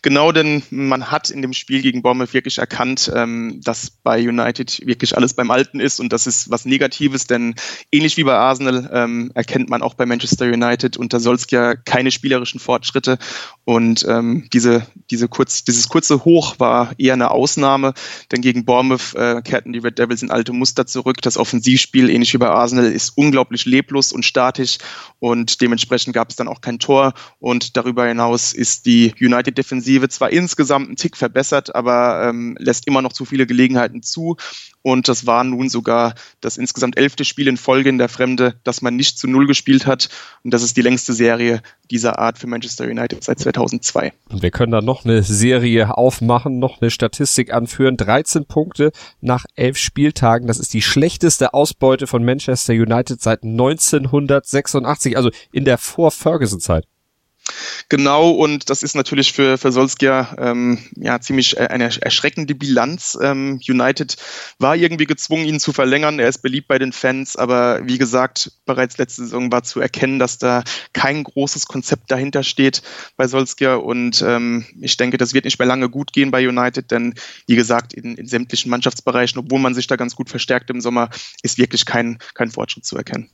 Genau, 0.04 0.32
denn 0.32 0.64
man 0.72 1.12
hat 1.12 1.30
in 1.30 1.44
dem 1.44 1.54
Spiel 1.54 1.84
gegen 1.84 2.02
Bournemouth 2.02 2.34
wirklich 2.34 2.58
erkannt, 2.58 3.12
ähm, 3.16 3.62
dass 3.64 3.92
bei 3.92 4.20
United 4.20 4.82
wirklich 4.84 5.16
alles 5.16 5.36
beim 5.36 5.52
Alten 5.52 5.80
ist 5.80 6.00
und 6.00 6.12
das 6.12 6.26
ist 6.26 6.50
was 6.50 6.66
Negatives, 6.66 7.28
denn 7.28 7.54
ähnlich 7.92 8.18
wie 8.18 8.24
bei 8.24 8.34
Arsenal 8.34 8.90
ähm, 8.92 9.30
erkennt 9.36 9.70
man 9.70 9.84
auch 9.84 9.94
bei 9.94 10.08
Manchester 10.08 10.46
United 10.46 10.98
unter 10.98 11.20
Solskjaer 11.20 11.76
keine 11.76 12.10
spielerischen 12.10 12.60
Fortschritte 12.60 13.20
und 13.64 14.04
ähm, 14.10 14.48
diese, 14.52 14.88
diese 15.12 15.28
kurz, 15.28 15.66
dieses 15.66 15.88
kurze 15.88 16.26
Hoch 16.26 16.56
war 16.58 16.94
eher 16.98 17.14
eine 17.14 17.30
Ausnahme, 17.30 17.94
denn 18.32 18.42
gegen 18.42 18.66
Bournemouth 18.66 19.14
äh, 19.14 19.44
kehrten 19.44 19.72
die 19.72 19.80
Red 19.80 20.00
Devils 20.00 20.24
in 20.24 20.32
alte 20.32 20.52
Muster 20.52 20.88
zurück. 20.88 21.22
Das 21.22 21.38
Offensivspiel, 21.38 22.10
ähnlich 22.10 22.34
wie 22.34 22.40
bei 22.40 22.50
Arsenal, 22.50 22.92
ist 22.92 23.16
unglaublich 23.18 23.66
leblos 23.66 24.12
und 24.12 24.26
statisch 24.26 24.80
und 25.20 25.62
dementsprechend 25.62 26.16
gab 26.16 26.32
es 26.32 26.38
dann 26.38 26.48
auch 26.48 26.62
kein 26.62 26.80
Tor 26.80 27.14
und 27.38 27.78
darüber 27.78 28.08
hinaus 28.08 28.52
ist 28.52 28.88
die 28.88 29.14
United 29.20 29.54
Defensive 29.92 30.02
Defensive 30.02 30.10
zwar 30.10 30.32
insgesamt 30.32 30.88
einen 30.88 30.96
Tick 30.96 31.18
verbessert, 31.18 31.76
aber 31.76 32.28
ähm, 32.28 32.56
lässt 32.60 32.88
immer 32.88 33.02
noch 33.02 33.14
zu 33.14 33.26
viele 33.26 33.46
Gelegenheiten 33.46 34.04
zu. 34.04 34.38
Und 34.84 35.08
das 35.08 35.26
war 35.28 35.44
nun 35.44 35.70
sogar 35.70 36.16
das 36.40 36.58
insgesamt 36.58 36.98
elfte 36.98 37.24
Spiel 37.24 37.48
in 37.48 37.58
Folge 37.58 37.90
in 37.90 37.98
der 37.98 38.10
Fremde, 38.10 38.56
dass 38.64 38.82
man 38.82 38.96
nicht 38.96 39.18
zu 39.18 39.28
Null 39.28 39.46
gespielt 39.46 39.86
hat. 39.86 40.10
Und 40.44 40.54
das 40.54 40.64
ist 40.64 40.76
die 40.76 40.82
längste 40.82 41.14
Serie 41.14 41.62
dieser 41.92 42.18
Art 42.20 42.40
für 42.40 42.48
Manchester 42.48 42.86
United 42.86 43.24
seit 43.24 43.40
2002. 43.40 44.12
Und 44.30 44.42
wir 44.42 44.52
können 44.52 44.72
da 44.72 44.82
noch 44.82 45.06
eine 45.06 45.22
Serie 45.24 45.98
aufmachen, 45.98 46.60
noch 46.60 46.82
eine 46.82 46.90
Statistik 46.90 47.54
anführen. 47.54 47.98
13 47.98 48.46
Punkte 48.46 48.92
nach 49.20 49.46
elf 49.56 49.78
Spieltagen. 49.78 50.48
Das 50.48 50.58
ist 50.58 50.74
die 50.74 50.82
schlechteste 50.82 51.54
Ausbeute 51.54 52.08
von 52.08 52.24
Manchester 52.24 52.74
United 52.74 53.22
seit 53.22 53.44
1986, 53.44 55.16
also 55.16 55.30
in 55.52 55.66
der 55.66 55.78
Vor-Ferguson-Zeit. 55.78 56.86
Genau, 57.90 58.30
und 58.30 58.70
das 58.70 58.84
ist 58.84 58.96
natürlich 58.96 59.34
für, 59.34 59.58
für 59.58 59.72
Solskjaer 59.72 60.36
ähm, 60.40 60.80
ja 60.96 61.20
ziemlich 61.20 61.58
äh, 61.58 61.68
eine 61.68 61.92
erschreckende 62.02 62.56
Bilanz. 62.56 63.18
Ähm, 63.22 63.60
United 63.68 64.16
war 64.60 64.76
irgendwie 64.76 65.06
gezwungen, 65.06 65.46
ihn 65.46 65.60
zu 65.60 65.74
verlängern. 65.74 66.20
Er 66.20 66.30
ist 66.30 66.42
beliebt 66.42 66.68
bei 66.68 66.80
den 66.80 66.94
Fans, 66.94 67.36
aber 67.36 67.86
wie 67.86 67.98
gesagt, 67.98 68.54
bereits 68.66 68.98
letzte 68.98 69.24
Saison 69.24 69.52
war 69.52 69.64
zu 69.64 69.82
erkennen, 69.82 70.20
dass 70.20 70.38
da 70.38 70.64
kein 70.94 71.24
großes 71.24 71.66
Konzept 71.66 72.12
dahinter 72.12 72.44
steht 72.44 72.82
bei 73.18 73.28
Solskjaer. 73.28 73.84
Und 73.84 74.24
ähm, 74.26 74.66
ich 74.80 74.96
denke, 74.96 75.18
das 75.18 75.34
wird 75.34 75.46
nicht 75.46 75.60
mehr 75.60 75.68
lange 75.68 75.90
gut 75.90 76.14
gehen 76.14 76.32
bei 76.32 76.48
United, 76.48 76.92
denn 76.92 77.16
wie 77.48 77.56
gesagt, 77.56 77.94
in, 77.94 78.16
in 78.16 78.28
sämtlichen 78.28 78.70
Mannschaftsbereichen, 78.70 79.40
obwohl 79.40 79.60
man 79.60 79.74
sich 79.74 79.88
da 79.88 79.98
ganz 79.98 80.16
gut 80.16 80.30
verstärkt 80.30 80.70
im 80.70 80.80
Sommer, 80.80 81.10
ist 81.44 81.58
wirklich 81.58 81.86
kein, 81.86 82.20
kein 82.36 82.52
Fortschritt 82.52 82.86
zu 82.86 82.96
erkennen. 82.96 83.30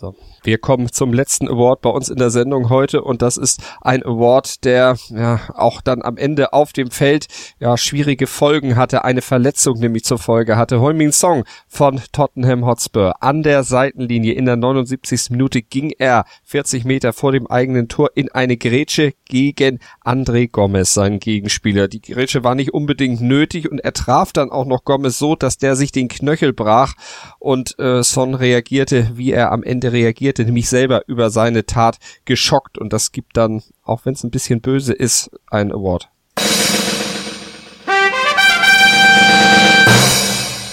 So. 0.00 0.14
Wir 0.42 0.56
kommen 0.56 0.90
zum 0.90 1.12
letzten 1.12 1.46
Award 1.46 1.82
bei 1.82 1.90
uns 1.90 2.08
in 2.08 2.16
der 2.16 2.30
Sendung 2.30 2.70
heute 2.70 3.02
und 3.02 3.20
das 3.20 3.36
ist 3.36 3.60
ein 3.82 4.02
Award, 4.02 4.64
der 4.64 4.96
ja 5.10 5.40
auch 5.54 5.82
dann 5.82 6.00
am 6.00 6.16
Ende 6.16 6.54
auf 6.54 6.72
dem 6.72 6.90
Feld 6.90 7.26
ja 7.58 7.76
schwierige 7.76 8.26
Folgen 8.26 8.76
hatte, 8.76 9.04
eine 9.04 9.20
Verletzung 9.20 9.78
nämlich 9.78 10.04
zur 10.04 10.18
Folge 10.18 10.56
hatte. 10.56 10.80
Heung-Min 10.80 11.12
Song 11.12 11.44
von 11.68 12.00
Tottenham 12.12 12.64
Hotspur 12.64 13.22
an 13.22 13.42
der 13.42 13.62
Seitenlinie 13.62 14.32
in 14.32 14.46
der 14.46 14.56
79. 14.56 15.28
Minute 15.32 15.60
ging 15.60 15.92
er 15.98 16.24
40 16.44 16.86
Meter 16.86 17.12
vor 17.12 17.32
dem 17.32 17.46
eigenen 17.46 17.88
Tor 17.88 18.12
in 18.14 18.32
eine 18.32 18.56
Grätsche 18.56 19.12
gegen 19.26 19.80
André 20.02 20.50
Gomez, 20.50 20.94
seinen 20.94 21.20
Gegenspieler. 21.20 21.88
Die 21.88 22.00
Grätsche 22.00 22.42
war 22.42 22.54
nicht 22.54 22.72
unbedingt 22.72 23.20
nötig 23.20 23.70
und 23.70 23.80
er 23.80 23.92
traf 23.92 24.32
dann 24.32 24.50
auch 24.50 24.64
noch 24.64 24.84
Gomez 24.84 25.18
so, 25.18 25.36
dass 25.36 25.58
der 25.58 25.76
sich 25.76 25.92
den 25.92 26.08
Knöchel 26.08 26.54
brach 26.54 26.94
und 27.38 27.78
äh, 27.78 28.02
Son 28.02 28.34
reagierte, 28.34 29.10
wie 29.14 29.32
er 29.32 29.52
am 29.52 29.62
Ende 29.62 29.89
reagierte, 29.92 30.44
nämlich 30.44 30.68
selber 30.68 31.02
über 31.06 31.30
seine 31.30 31.66
Tat 31.66 31.98
geschockt 32.24 32.78
und 32.78 32.92
das 32.92 33.12
gibt 33.12 33.36
dann, 33.36 33.62
auch 33.82 34.04
wenn 34.04 34.14
es 34.14 34.24
ein 34.24 34.30
bisschen 34.30 34.60
böse 34.60 34.92
ist, 34.92 35.30
ein 35.50 35.72
Award. 35.72 36.08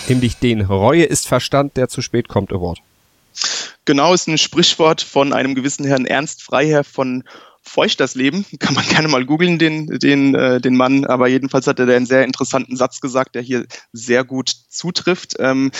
Nämlich 0.08 0.38
den 0.38 0.62
Reue 0.62 1.04
ist 1.04 1.28
Verstand, 1.28 1.76
der 1.76 1.90
zu 1.90 2.02
spät 2.02 2.30
kommt 2.30 2.54
Award. 2.54 2.80
Genau, 3.86 4.14
ist 4.14 4.28
ein 4.28 4.38
Sprichwort 4.38 5.02
von 5.02 5.34
einem 5.34 5.56
gewissen 5.56 5.86
Herrn 5.86 6.06
Ernst 6.06 6.44
Freiherr 6.44 6.84
von 6.84 7.24
feucht 7.68 8.00
das 8.00 8.16
Leben. 8.16 8.46
Kann 8.60 8.74
man 8.74 8.86
gerne 8.88 9.08
mal 9.08 9.26
googeln, 9.26 9.60
den, 9.60 9.88
den, 9.88 10.36
äh, 10.36 10.62
den 10.62 10.76
Mann. 10.76 11.06
Aber 11.06 11.28
jedenfalls 11.28 11.68
hat 11.68 11.80
er 11.80 11.88
einen 11.88 12.06
sehr 12.06 12.24
interessanten 12.24 12.76
Satz 12.76 13.02
gesagt, 13.02 13.36
der 13.36 13.42
hier 13.42 13.66
sehr 13.94 14.24
gut 14.24 14.50
zutrifft. 14.70 15.36
Ähm, 15.40 15.72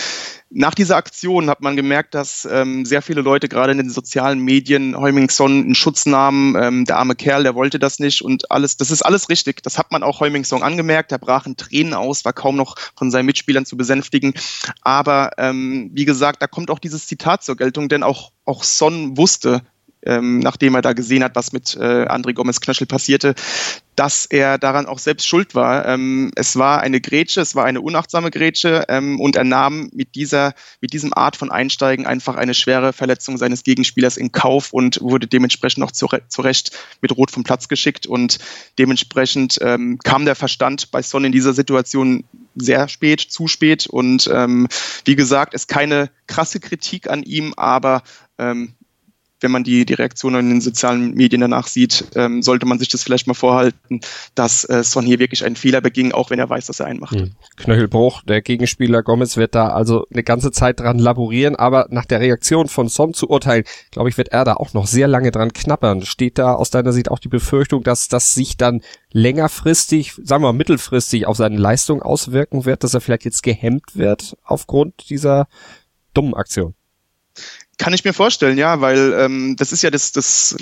nach 0.50 0.74
dieser 0.74 0.96
Aktion 0.96 1.50
hat 1.50 1.60
man 1.60 1.76
gemerkt, 1.76 2.14
dass 2.14 2.48
ähm, 2.50 2.84
sehr 2.84 3.02
viele 3.02 3.20
Leute 3.20 3.48
gerade 3.48 3.72
in 3.72 3.78
den 3.78 3.90
sozialen 3.90 4.40
Medien 4.40 4.96
Heumingson 4.96 5.66
in 5.66 5.74
Schutz 5.74 6.06
nahmen. 6.06 6.56
Ähm, 6.60 6.84
der 6.84 6.96
arme 6.96 7.14
Kerl, 7.14 7.42
der 7.42 7.54
wollte 7.54 7.78
das 7.78 7.98
nicht 7.98 8.22
und 8.22 8.50
alles. 8.50 8.76
Das 8.76 8.90
ist 8.90 9.02
alles 9.02 9.28
richtig. 9.28 9.62
Das 9.62 9.78
hat 9.78 9.92
man 9.92 10.02
auch 10.02 10.20
Heumingson 10.20 10.62
angemerkt. 10.62 11.12
Er 11.12 11.18
brach 11.18 11.46
in 11.46 11.56
Tränen 11.56 11.94
aus, 11.94 12.24
war 12.24 12.32
kaum 12.32 12.56
noch 12.56 12.76
von 12.96 13.10
seinen 13.10 13.26
Mitspielern 13.26 13.66
zu 13.66 13.76
besänftigen. 13.76 14.34
Aber 14.82 15.32
ähm, 15.38 15.90
wie 15.92 16.04
gesagt, 16.04 16.42
da 16.42 16.46
kommt 16.46 16.70
auch 16.70 16.78
dieses 16.78 17.06
Zitat 17.06 17.44
zur 17.44 17.56
Geltung, 17.56 17.88
denn 17.88 18.02
auch 18.02 18.32
auch 18.48 18.64
Son 18.64 19.16
wusste, 19.18 19.62
ähm, 20.08 20.40
nachdem 20.40 20.74
er 20.74 20.82
da 20.82 20.94
gesehen 20.94 21.22
hat, 21.22 21.36
was 21.36 21.52
mit 21.52 21.76
äh, 21.76 22.06
André 22.06 22.32
Gomez 22.32 22.60
Knöchel 22.60 22.86
passierte, 22.86 23.34
dass 23.94 24.26
er 24.26 24.58
daran 24.58 24.86
auch 24.86 25.00
selbst 25.00 25.26
schuld 25.26 25.56
war. 25.56 25.84
Ähm, 25.86 26.30
es 26.36 26.56
war 26.56 26.80
eine 26.80 27.00
Grätsche, 27.00 27.40
es 27.40 27.56
war 27.56 27.64
eine 27.64 27.80
unachtsame 27.80 28.30
Grätsche 28.30 28.84
ähm, 28.88 29.20
und 29.20 29.34
er 29.34 29.42
nahm 29.44 29.90
mit 29.92 30.14
dieser, 30.14 30.54
mit 30.80 30.92
diesem 30.92 31.12
Art 31.12 31.36
von 31.36 31.50
Einsteigen 31.50 32.06
einfach 32.06 32.36
eine 32.36 32.54
schwere 32.54 32.92
Verletzung 32.92 33.36
seines 33.38 33.64
Gegenspielers 33.64 34.16
in 34.16 34.30
Kauf 34.30 34.72
und 34.72 35.00
wurde 35.02 35.26
dementsprechend 35.26 35.82
auch 35.82 35.90
zu, 35.90 36.06
zu 36.28 36.42
mit 37.00 37.16
Rot 37.16 37.30
vom 37.32 37.42
Platz 37.42 37.68
geschickt 37.68 38.06
und 38.06 38.38
dementsprechend 38.78 39.58
ähm, 39.60 39.98
kam 39.98 40.24
der 40.24 40.36
Verstand 40.36 40.90
bei 40.92 41.02
Son 41.02 41.24
in 41.24 41.32
dieser 41.32 41.52
Situation 41.52 42.24
sehr 42.54 42.88
spät, 42.88 43.20
zu 43.20 43.48
spät 43.48 43.86
und 43.86 44.30
ähm, 44.32 44.68
wie 45.04 45.16
gesagt, 45.16 45.54
ist 45.54 45.68
keine 45.68 46.10
krasse 46.28 46.60
Kritik 46.60 47.10
an 47.10 47.24
ihm, 47.24 47.52
aber 47.56 48.02
ähm, 48.38 48.74
wenn 49.40 49.50
man 49.50 49.64
die, 49.64 49.84
die 49.84 49.94
Reaktionen 49.94 50.40
in 50.40 50.50
den 50.50 50.60
sozialen 50.60 51.14
Medien 51.14 51.40
danach 51.40 51.66
sieht, 51.66 52.04
ähm, 52.14 52.42
sollte 52.42 52.66
man 52.66 52.78
sich 52.78 52.88
das 52.88 53.02
vielleicht 53.02 53.26
mal 53.26 53.34
vorhalten, 53.34 54.00
dass 54.34 54.64
äh, 54.64 54.82
Son 54.82 55.04
hier 55.04 55.18
wirklich 55.18 55.44
einen 55.44 55.56
Fehler 55.56 55.80
beging, 55.80 56.12
auch 56.12 56.30
wenn 56.30 56.38
er 56.38 56.48
weiß, 56.48 56.66
dass 56.66 56.80
er 56.80 56.86
einen 56.86 57.00
macht. 57.00 57.14
Mhm. 57.14 57.32
Knöchelbruch, 57.56 58.22
der 58.22 58.42
Gegenspieler 58.42 59.02
Gomez 59.02 59.36
wird 59.36 59.54
da 59.54 59.68
also 59.68 60.06
eine 60.12 60.22
ganze 60.22 60.50
Zeit 60.50 60.80
dran 60.80 60.98
laborieren, 60.98 61.56
aber 61.56 61.86
nach 61.90 62.04
der 62.04 62.20
Reaktion 62.20 62.68
von 62.68 62.88
Son 62.88 63.14
zu 63.14 63.28
urteilen, 63.28 63.64
glaube 63.90 64.08
ich, 64.08 64.18
wird 64.18 64.28
er 64.28 64.44
da 64.44 64.54
auch 64.54 64.74
noch 64.74 64.86
sehr 64.86 65.08
lange 65.08 65.30
dran 65.30 65.52
knappern. 65.52 66.02
Steht 66.02 66.38
da 66.38 66.54
aus 66.54 66.70
deiner 66.70 66.92
Sicht 66.92 67.10
auch 67.10 67.18
die 67.18 67.28
Befürchtung, 67.28 67.82
dass 67.82 68.08
das 68.08 68.34
sich 68.34 68.56
dann 68.56 68.80
längerfristig, 69.12 70.14
sagen 70.22 70.42
wir 70.42 70.52
mal 70.52 70.58
mittelfristig 70.58 71.26
auf 71.26 71.36
seine 71.36 71.56
Leistung 71.56 72.02
auswirken 72.02 72.64
wird, 72.64 72.84
dass 72.84 72.94
er 72.94 73.00
vielleicht 73.00 73.24
jetzt 73.24 73.42
gehemmt 73.42 73.94
wird 73.96 74.36
aufgrund 74.44 75.10
dieser 75.10 75.46
dummen 76.14 76.34
Aktion? 76.34 76.74
Kann 77.78 77.94
ich 77.94 78.04
mir 78.04 78.12
vorstellen, 78.12 78.58
ja, 78.58 78.80
weil 78.80 79.14
ähm, 79.18 79.56
das 79.56 79.72
ist 79.72 79.82
ja 79.82 79.90
das, 79.90 80.12
das 80.12 80.56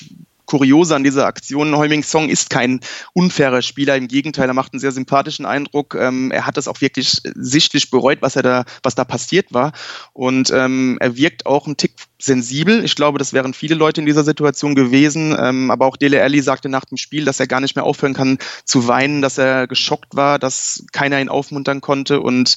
Kuriose 0.47 0.95
an 0.95 1.05
dieser 1.05 1.26
Aktion. 1.26 1.76
Heuming 1.76 2.03
Song 2.03 2.29
ist 2.29 2.50
kein 2.50 2.81
unfairer 3.12 3.62
Spieler. 3.62 3.97
Im 3.97 4.09
Gegenteil, 4.09 4.49
er 4.49 4.55
macht 4.55 4.73
einen 4.73 4.81
sehr 4.81 4.93
sympathischen 4.93 5.45
Eindruck. 5.45 5.95
Ähm, 5.95 6.31
er 6.31 6.47
hat 6.47 6.57
das 6.57 6.69
auch 6.69 6.81
wirklich 6.81 7.21
sichtlich 7.35 7.91
bereut, 7.91 8.19
was 8.23 8.37
er 8.37 8.43
da, 8.43 8.65
was 8.83 8.95
da 8.95 9.05
passiert 9.05 9.53
war. 9.53 9.73
Und 10.12 10.50
ähm, 10.50 10.97
er 11.00 11.17
wirkt 11.17 11.47
auch 11.47 11.67
ein 11.67 11.76
Tick 11.76 11.95
sensibel. 12.19 12.85
Ich 12.85 12.95
glaube, 12.95 13.19
das 13.19 13.33
wären 13.33 13.53
viele 13.53 13.75
Leute 13.75 14.00
in 14.00 14.07
dieser 14.07 14.25
Situation 14.25 14.75
gewesen. 14.75 15.37
Ähm, 15.38 15.71
aber 15.71 15.87
auch 15.87 15.97
Dele 15.97 16.23
Alli 16.23 16.41
sagte 16.41 16.69
nach 16.69 16.85
dem 16.85 16.97
Spiel, 16.97 17.25
dass 17.25 17.41
er 17.41 17.47
gar 17.47 17.61
nicht 17.61 17.76
mehr 17.76 17.85
aufhören 17.85 18.15
kann 18.15 18.38
zu 18.65 18.88
weinen, 18.88 19.21
dass 19.21 19.38
er 19.38 19.67
geschockt 19.67 20.17
war, 20.17 20.38
dass 20.38 20.85
keiner 20.93 21.21
ihn 21.21 21.29
aufmuntern 21.29 21.81
konnte. 21.81 22.21
Und 22.21 22.57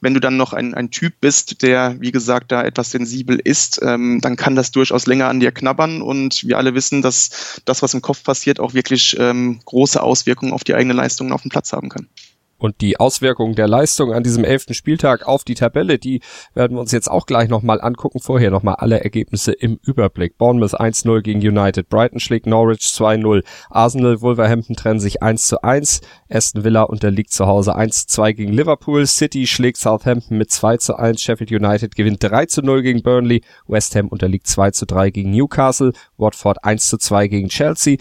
wenn 0.00 0.14
du 0.14 0.20
dann 0.20 0.36
noch 0.36 0.52
ein, 0.52 0.74
ein 0.74 0.90
Typ 0.90 1.14
bist, 1.20 1.62
der, 1.62 1.96
wie 2.00 2.12
gesagt, 2.12 2.52
da 2.52 2.62
etwas 2.62 2.90
sensibel 2.90 3.40
ist, 3.42 3.80
ähm, 3.82 4.20
dann 4.20 4.36
kann 4.36 4.56
das 4.56 4.72
durchaus 4.72 5.06
länger 5.06 5.28
an 5.28 5.40
dir 5.40 5.52
knabbern. 5.52 6.02
Und 6.02 6.46
wir 6.46 6.58
alle 6.58 6.74
wissen, 6.74 7.00
dass 7.00 7.27
das, 7.64 7.82
was 7.82 7.94
im 7.94 8.02
Kopf 8.02 8.22
passiert, 8.22 8.60
auch 8.60 8.74
wirklich 8.74 9.16
ähm, 9.18 9.60
große 9.64 10.02
Auswirkungen 10.02 10.52
auf 10.52 10.64
die 10.64 10.74
eigene 10.74 10.94
Leistung 10.94 11.32
auf 11.32 11.42
dem 11.42 11.50
Platz 11.50 11.72
haben 11.72 11.88
kann. 11.88 12.08
Und 12.58 12.80
die 12.80 12.98
Auswirkungen 12.98 13.54
der 13.54 13.68
Leistung 13.68 14.12
an 14.12 14.24
diesem 14.24 14.44
elften 14.44 14.74
Spieltag 14.74 15.26
auf 15.26 15.44
die 15.44 15.54
Tabelle, 15.54 15.98
die 15.98 16.20
werden 16.54 16.76
wir 16.76 16.80
uns 16.80 16.90
jetzt 16.90 17.08
auch 17.08 17.24
gleich 17.24 17.48
nochmal 17.48 17.80
angucken. 17.80 18.18
Vorher 18.18 18.50
nochmal 18.50 18.74
alle 18.78 19.02
Ergebnisse 19.02 19.52
im 19.52 19.78
Überblick. 19.84 20.36
Bournemouth 20.38 20.74
1-0 20.74 21.20
gegen 21.22 21.40
United. 21.40 21.88
Brighton 21.88 22.18
schlägt 22.18 22.46
Norwich 22.46 22.80
2-0. 22.80 23.44
Arsenal, 23.70 24.20
Wolverhampton 24.20 24.74
trennen 24.74 24.98
sich 24.98 25.22
1-1. 25.22 26.02
Aston 26.28 26.64
Villa 26.64 26.82
unterliegt 26.82 27.32
zu 27.32 27.46
Hause 27.46 27.76
1-2 27.76 28.32
gegen 28.32 28.52
Liverpool. 28.52 29.06
City 29.06 29.46
schlägt 29.46 29.76
Southampton 29.76 30.36
mit 30.36 30.50
2-1. 30.50 31.20
Sheffield 31.20 31.52
United 31.52 31.94
gewinnt 31.94 32.24
3-0 32.24 32.82
gegen 32.82 33.02
Burnley. 33.02 33.42
West 33.68 33.94
Ham 33.94 34.08
unterliegt 34.08 34.46
2-3 34.48 35.10
gegen 35.12 35.30
Newcastle. 35.30 35.92
Watford 36.16 36.64
1-2 36.64 37.28
gegen 37.28 37.48
Chelsea. 37.48 37.98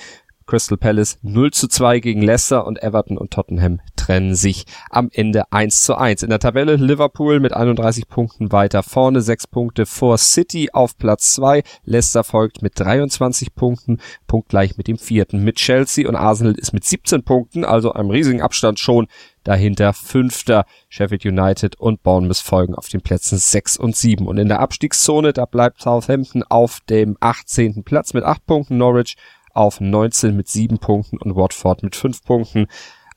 Crystal 0.47 0.77
Palace 0.77 1.19
0 1.21 1.51
zu 1.51 1.67
2 1.67 1.99
gegen 1.99 2.21
Leicester 2.21 2.65
und 2.65 2.81
Everton 2.81 3.17
und 3.17 3.31
Tottenham 3.31 3.81
trennen 4.07 4.35
sich 4.35 4.65
am 4.89 5.09
Ende 5.11 5.51
1 5.51 5.83
zu 5.83 5.95
1. 5.95 6.23
In 6.23 6.29
der 6.29 6.39
Tabelle 6.39 6.77
Liverpool 6.77 7.41
mit 7.41 7.51
31 7.51 8.07
Punkten 8.07 8.53
weiter 8.53 8.81
vorne, 8.81 9.19
6 9.21 9.47
Punkte 9.47 9.85
vor 9.85 10.17
City 10.17 10.69
auf 10.71 10.97
Platz 10.97 11.33
2. 11.33 11.61
Leicester 11.83 12.23
folgt 12.23 12.61
mit 12.61 12.79
23 12.79 13.53
Punkten, 13.53 13.99
punktgleich 14.25 14.77
mit 14.77 14.87
dem 14.87 14.97
vierten. 14.97 15.43
Mit 15.43 15.57
Chelsea 15.57 16.07
und 16.07 16.15
Arsenal 16.15 16.53
ist 16.53 16.71
mit 16.71 16.85
17 16.85 17.23
Punkten, 17.23 17.65
also 17.65 17.91
einem 17.91 18.09
riesigen 18.09 18.41
Abstand 18.41 18.79
schon 18.79 19.07
dahinter 19.43 19.91
fünfter 19.91 20.65
Sheffield 20.87 21.25
United 21.25 21.77
und 21.77 22.01
Bournemouth 22.01 22.37
folgen 22.37 22.75
auf 22.75 22.87
den 22.87 23.01
Plätzen 23.01 23.37
6 23.37 23.75
und 23.75 23.95
7. 23.97 24.25
Und 24.25 24.37
in 24.37 24.47
der 24.47 24.61
Abstiegszone, 24.61 25.33
da 25.33 25.45
bleibt 25.45 25.81
Southampton 25.81 26.43
auf 26.43 26.79
dem 26.89 27.17
18. 27.19 27.83
Platz 27.83 28.13
mit 28.13 28.23
8 28.23 28.45
Punkten, 28.45 28.77
Norwich 28.77 29.17
auf 29.53 29.81
19 29.81 30.35
mit 30.35 30.47
7 30.47 30.77
Punkten 30.77 31.17
und 31.17 31.35
Watford 31.35 31.83
mit 31.83 31.95
5 31.95 32.23
Punkten 32.23 32.67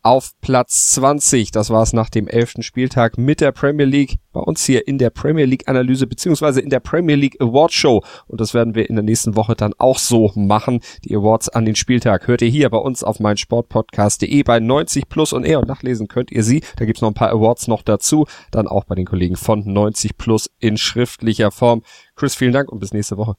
auf 0.02 0.33
Platz 0.40 0.90
20. 0.92 1.50
Das 1.50 1.71
war 1.71 1.83
es 1.83 1.92
nach 1.92 2.11
dem 2.11 2.28
11. 2.28 2.57
Spieltag 2.61 3.19
mit 3.19 3.40
der 3.40 3.52
Premier 3.52 3.87
League. 3.87 4.19
Bei 4.33 4.40
uns 4.40 4.64
hier 4.64 4.87
in 4.87 4.99
der 4.99 5.11
Premier 5.11 5.45
League 5.45 5.69
Analyse 5.69 6.07
beziehungsweise 6.07 6.61
in 6.61 6.71
der 6.71 6.80
Premier 6.80 7.16
League 7.16 7.40
Award 7.40 7.73
Show. 7.73 8.02
Und 8.26 8.40
das 8.40 8.54
werden 8.54 8.75
wir 8.75 8.88
in 8.88 8.97
der 8.97 9.02
nächsten 9.02 9.37
Woche 9.37 9.54
dann 9.54 9.75
auch 9.78 9.99
so 9.99 10.30
machen. 10.35 10.80
Die 11.04 11.14
Awards 11.14 11.49
an 11.49 11.64
den 11.64 11.76
Spieltag 11.76 12.28
hört 12.28 12.42
ihr 12.42 12.49
hier 12.49 12.71
bei 12.71 12.78
uns 12.78 13.02
auf 13.02 13.21
meinsportpodcast.de 13.21 14.42
bei 14.42 14.61
90 14.61 15.09
Plus 15.09 15.33
und 15.33 15.45
eher 15.45 15.61
und 15.61 15.69
nachlesen 15.69 16.09
könnt 16.09 16.30
ihr 16.30 16.45
sie. 16.45 16.62
Da 16.76 16.84
gibt's 16.84 17.02
noch 17.02 17.10
ein 17.10 17.15
paar 17.15 17.30
Awards 17.30 17.69
noch 17.69 17.82
dazu. 17.82 18.26
Dann 18.50 18.69
auch 18.69 18.84
bei 18.84 18.95
den 18.95 19.06
Kollegen 19.06 19.36
von 19.36 19.65
90 19.65 20.17
Plus 20.17 20.50
in 20.58 20.76
schriftlicher 20.76 21.50
Form. 21.50 21.82
Chris, 22.15 22.34
vielen 22.34 22.52
Dank 22.52 22.71
und 22.71 22.78
bis 22.78 22.93
nächste 22.93 23.17
Woche. 23.17 23.34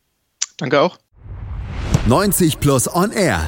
Danke 0.58 0.82
auch. 0.82 0.98
90 2.08 2.60
Plus 2.60 2.94
On 2.94 3.12
Air, 3.12 3.48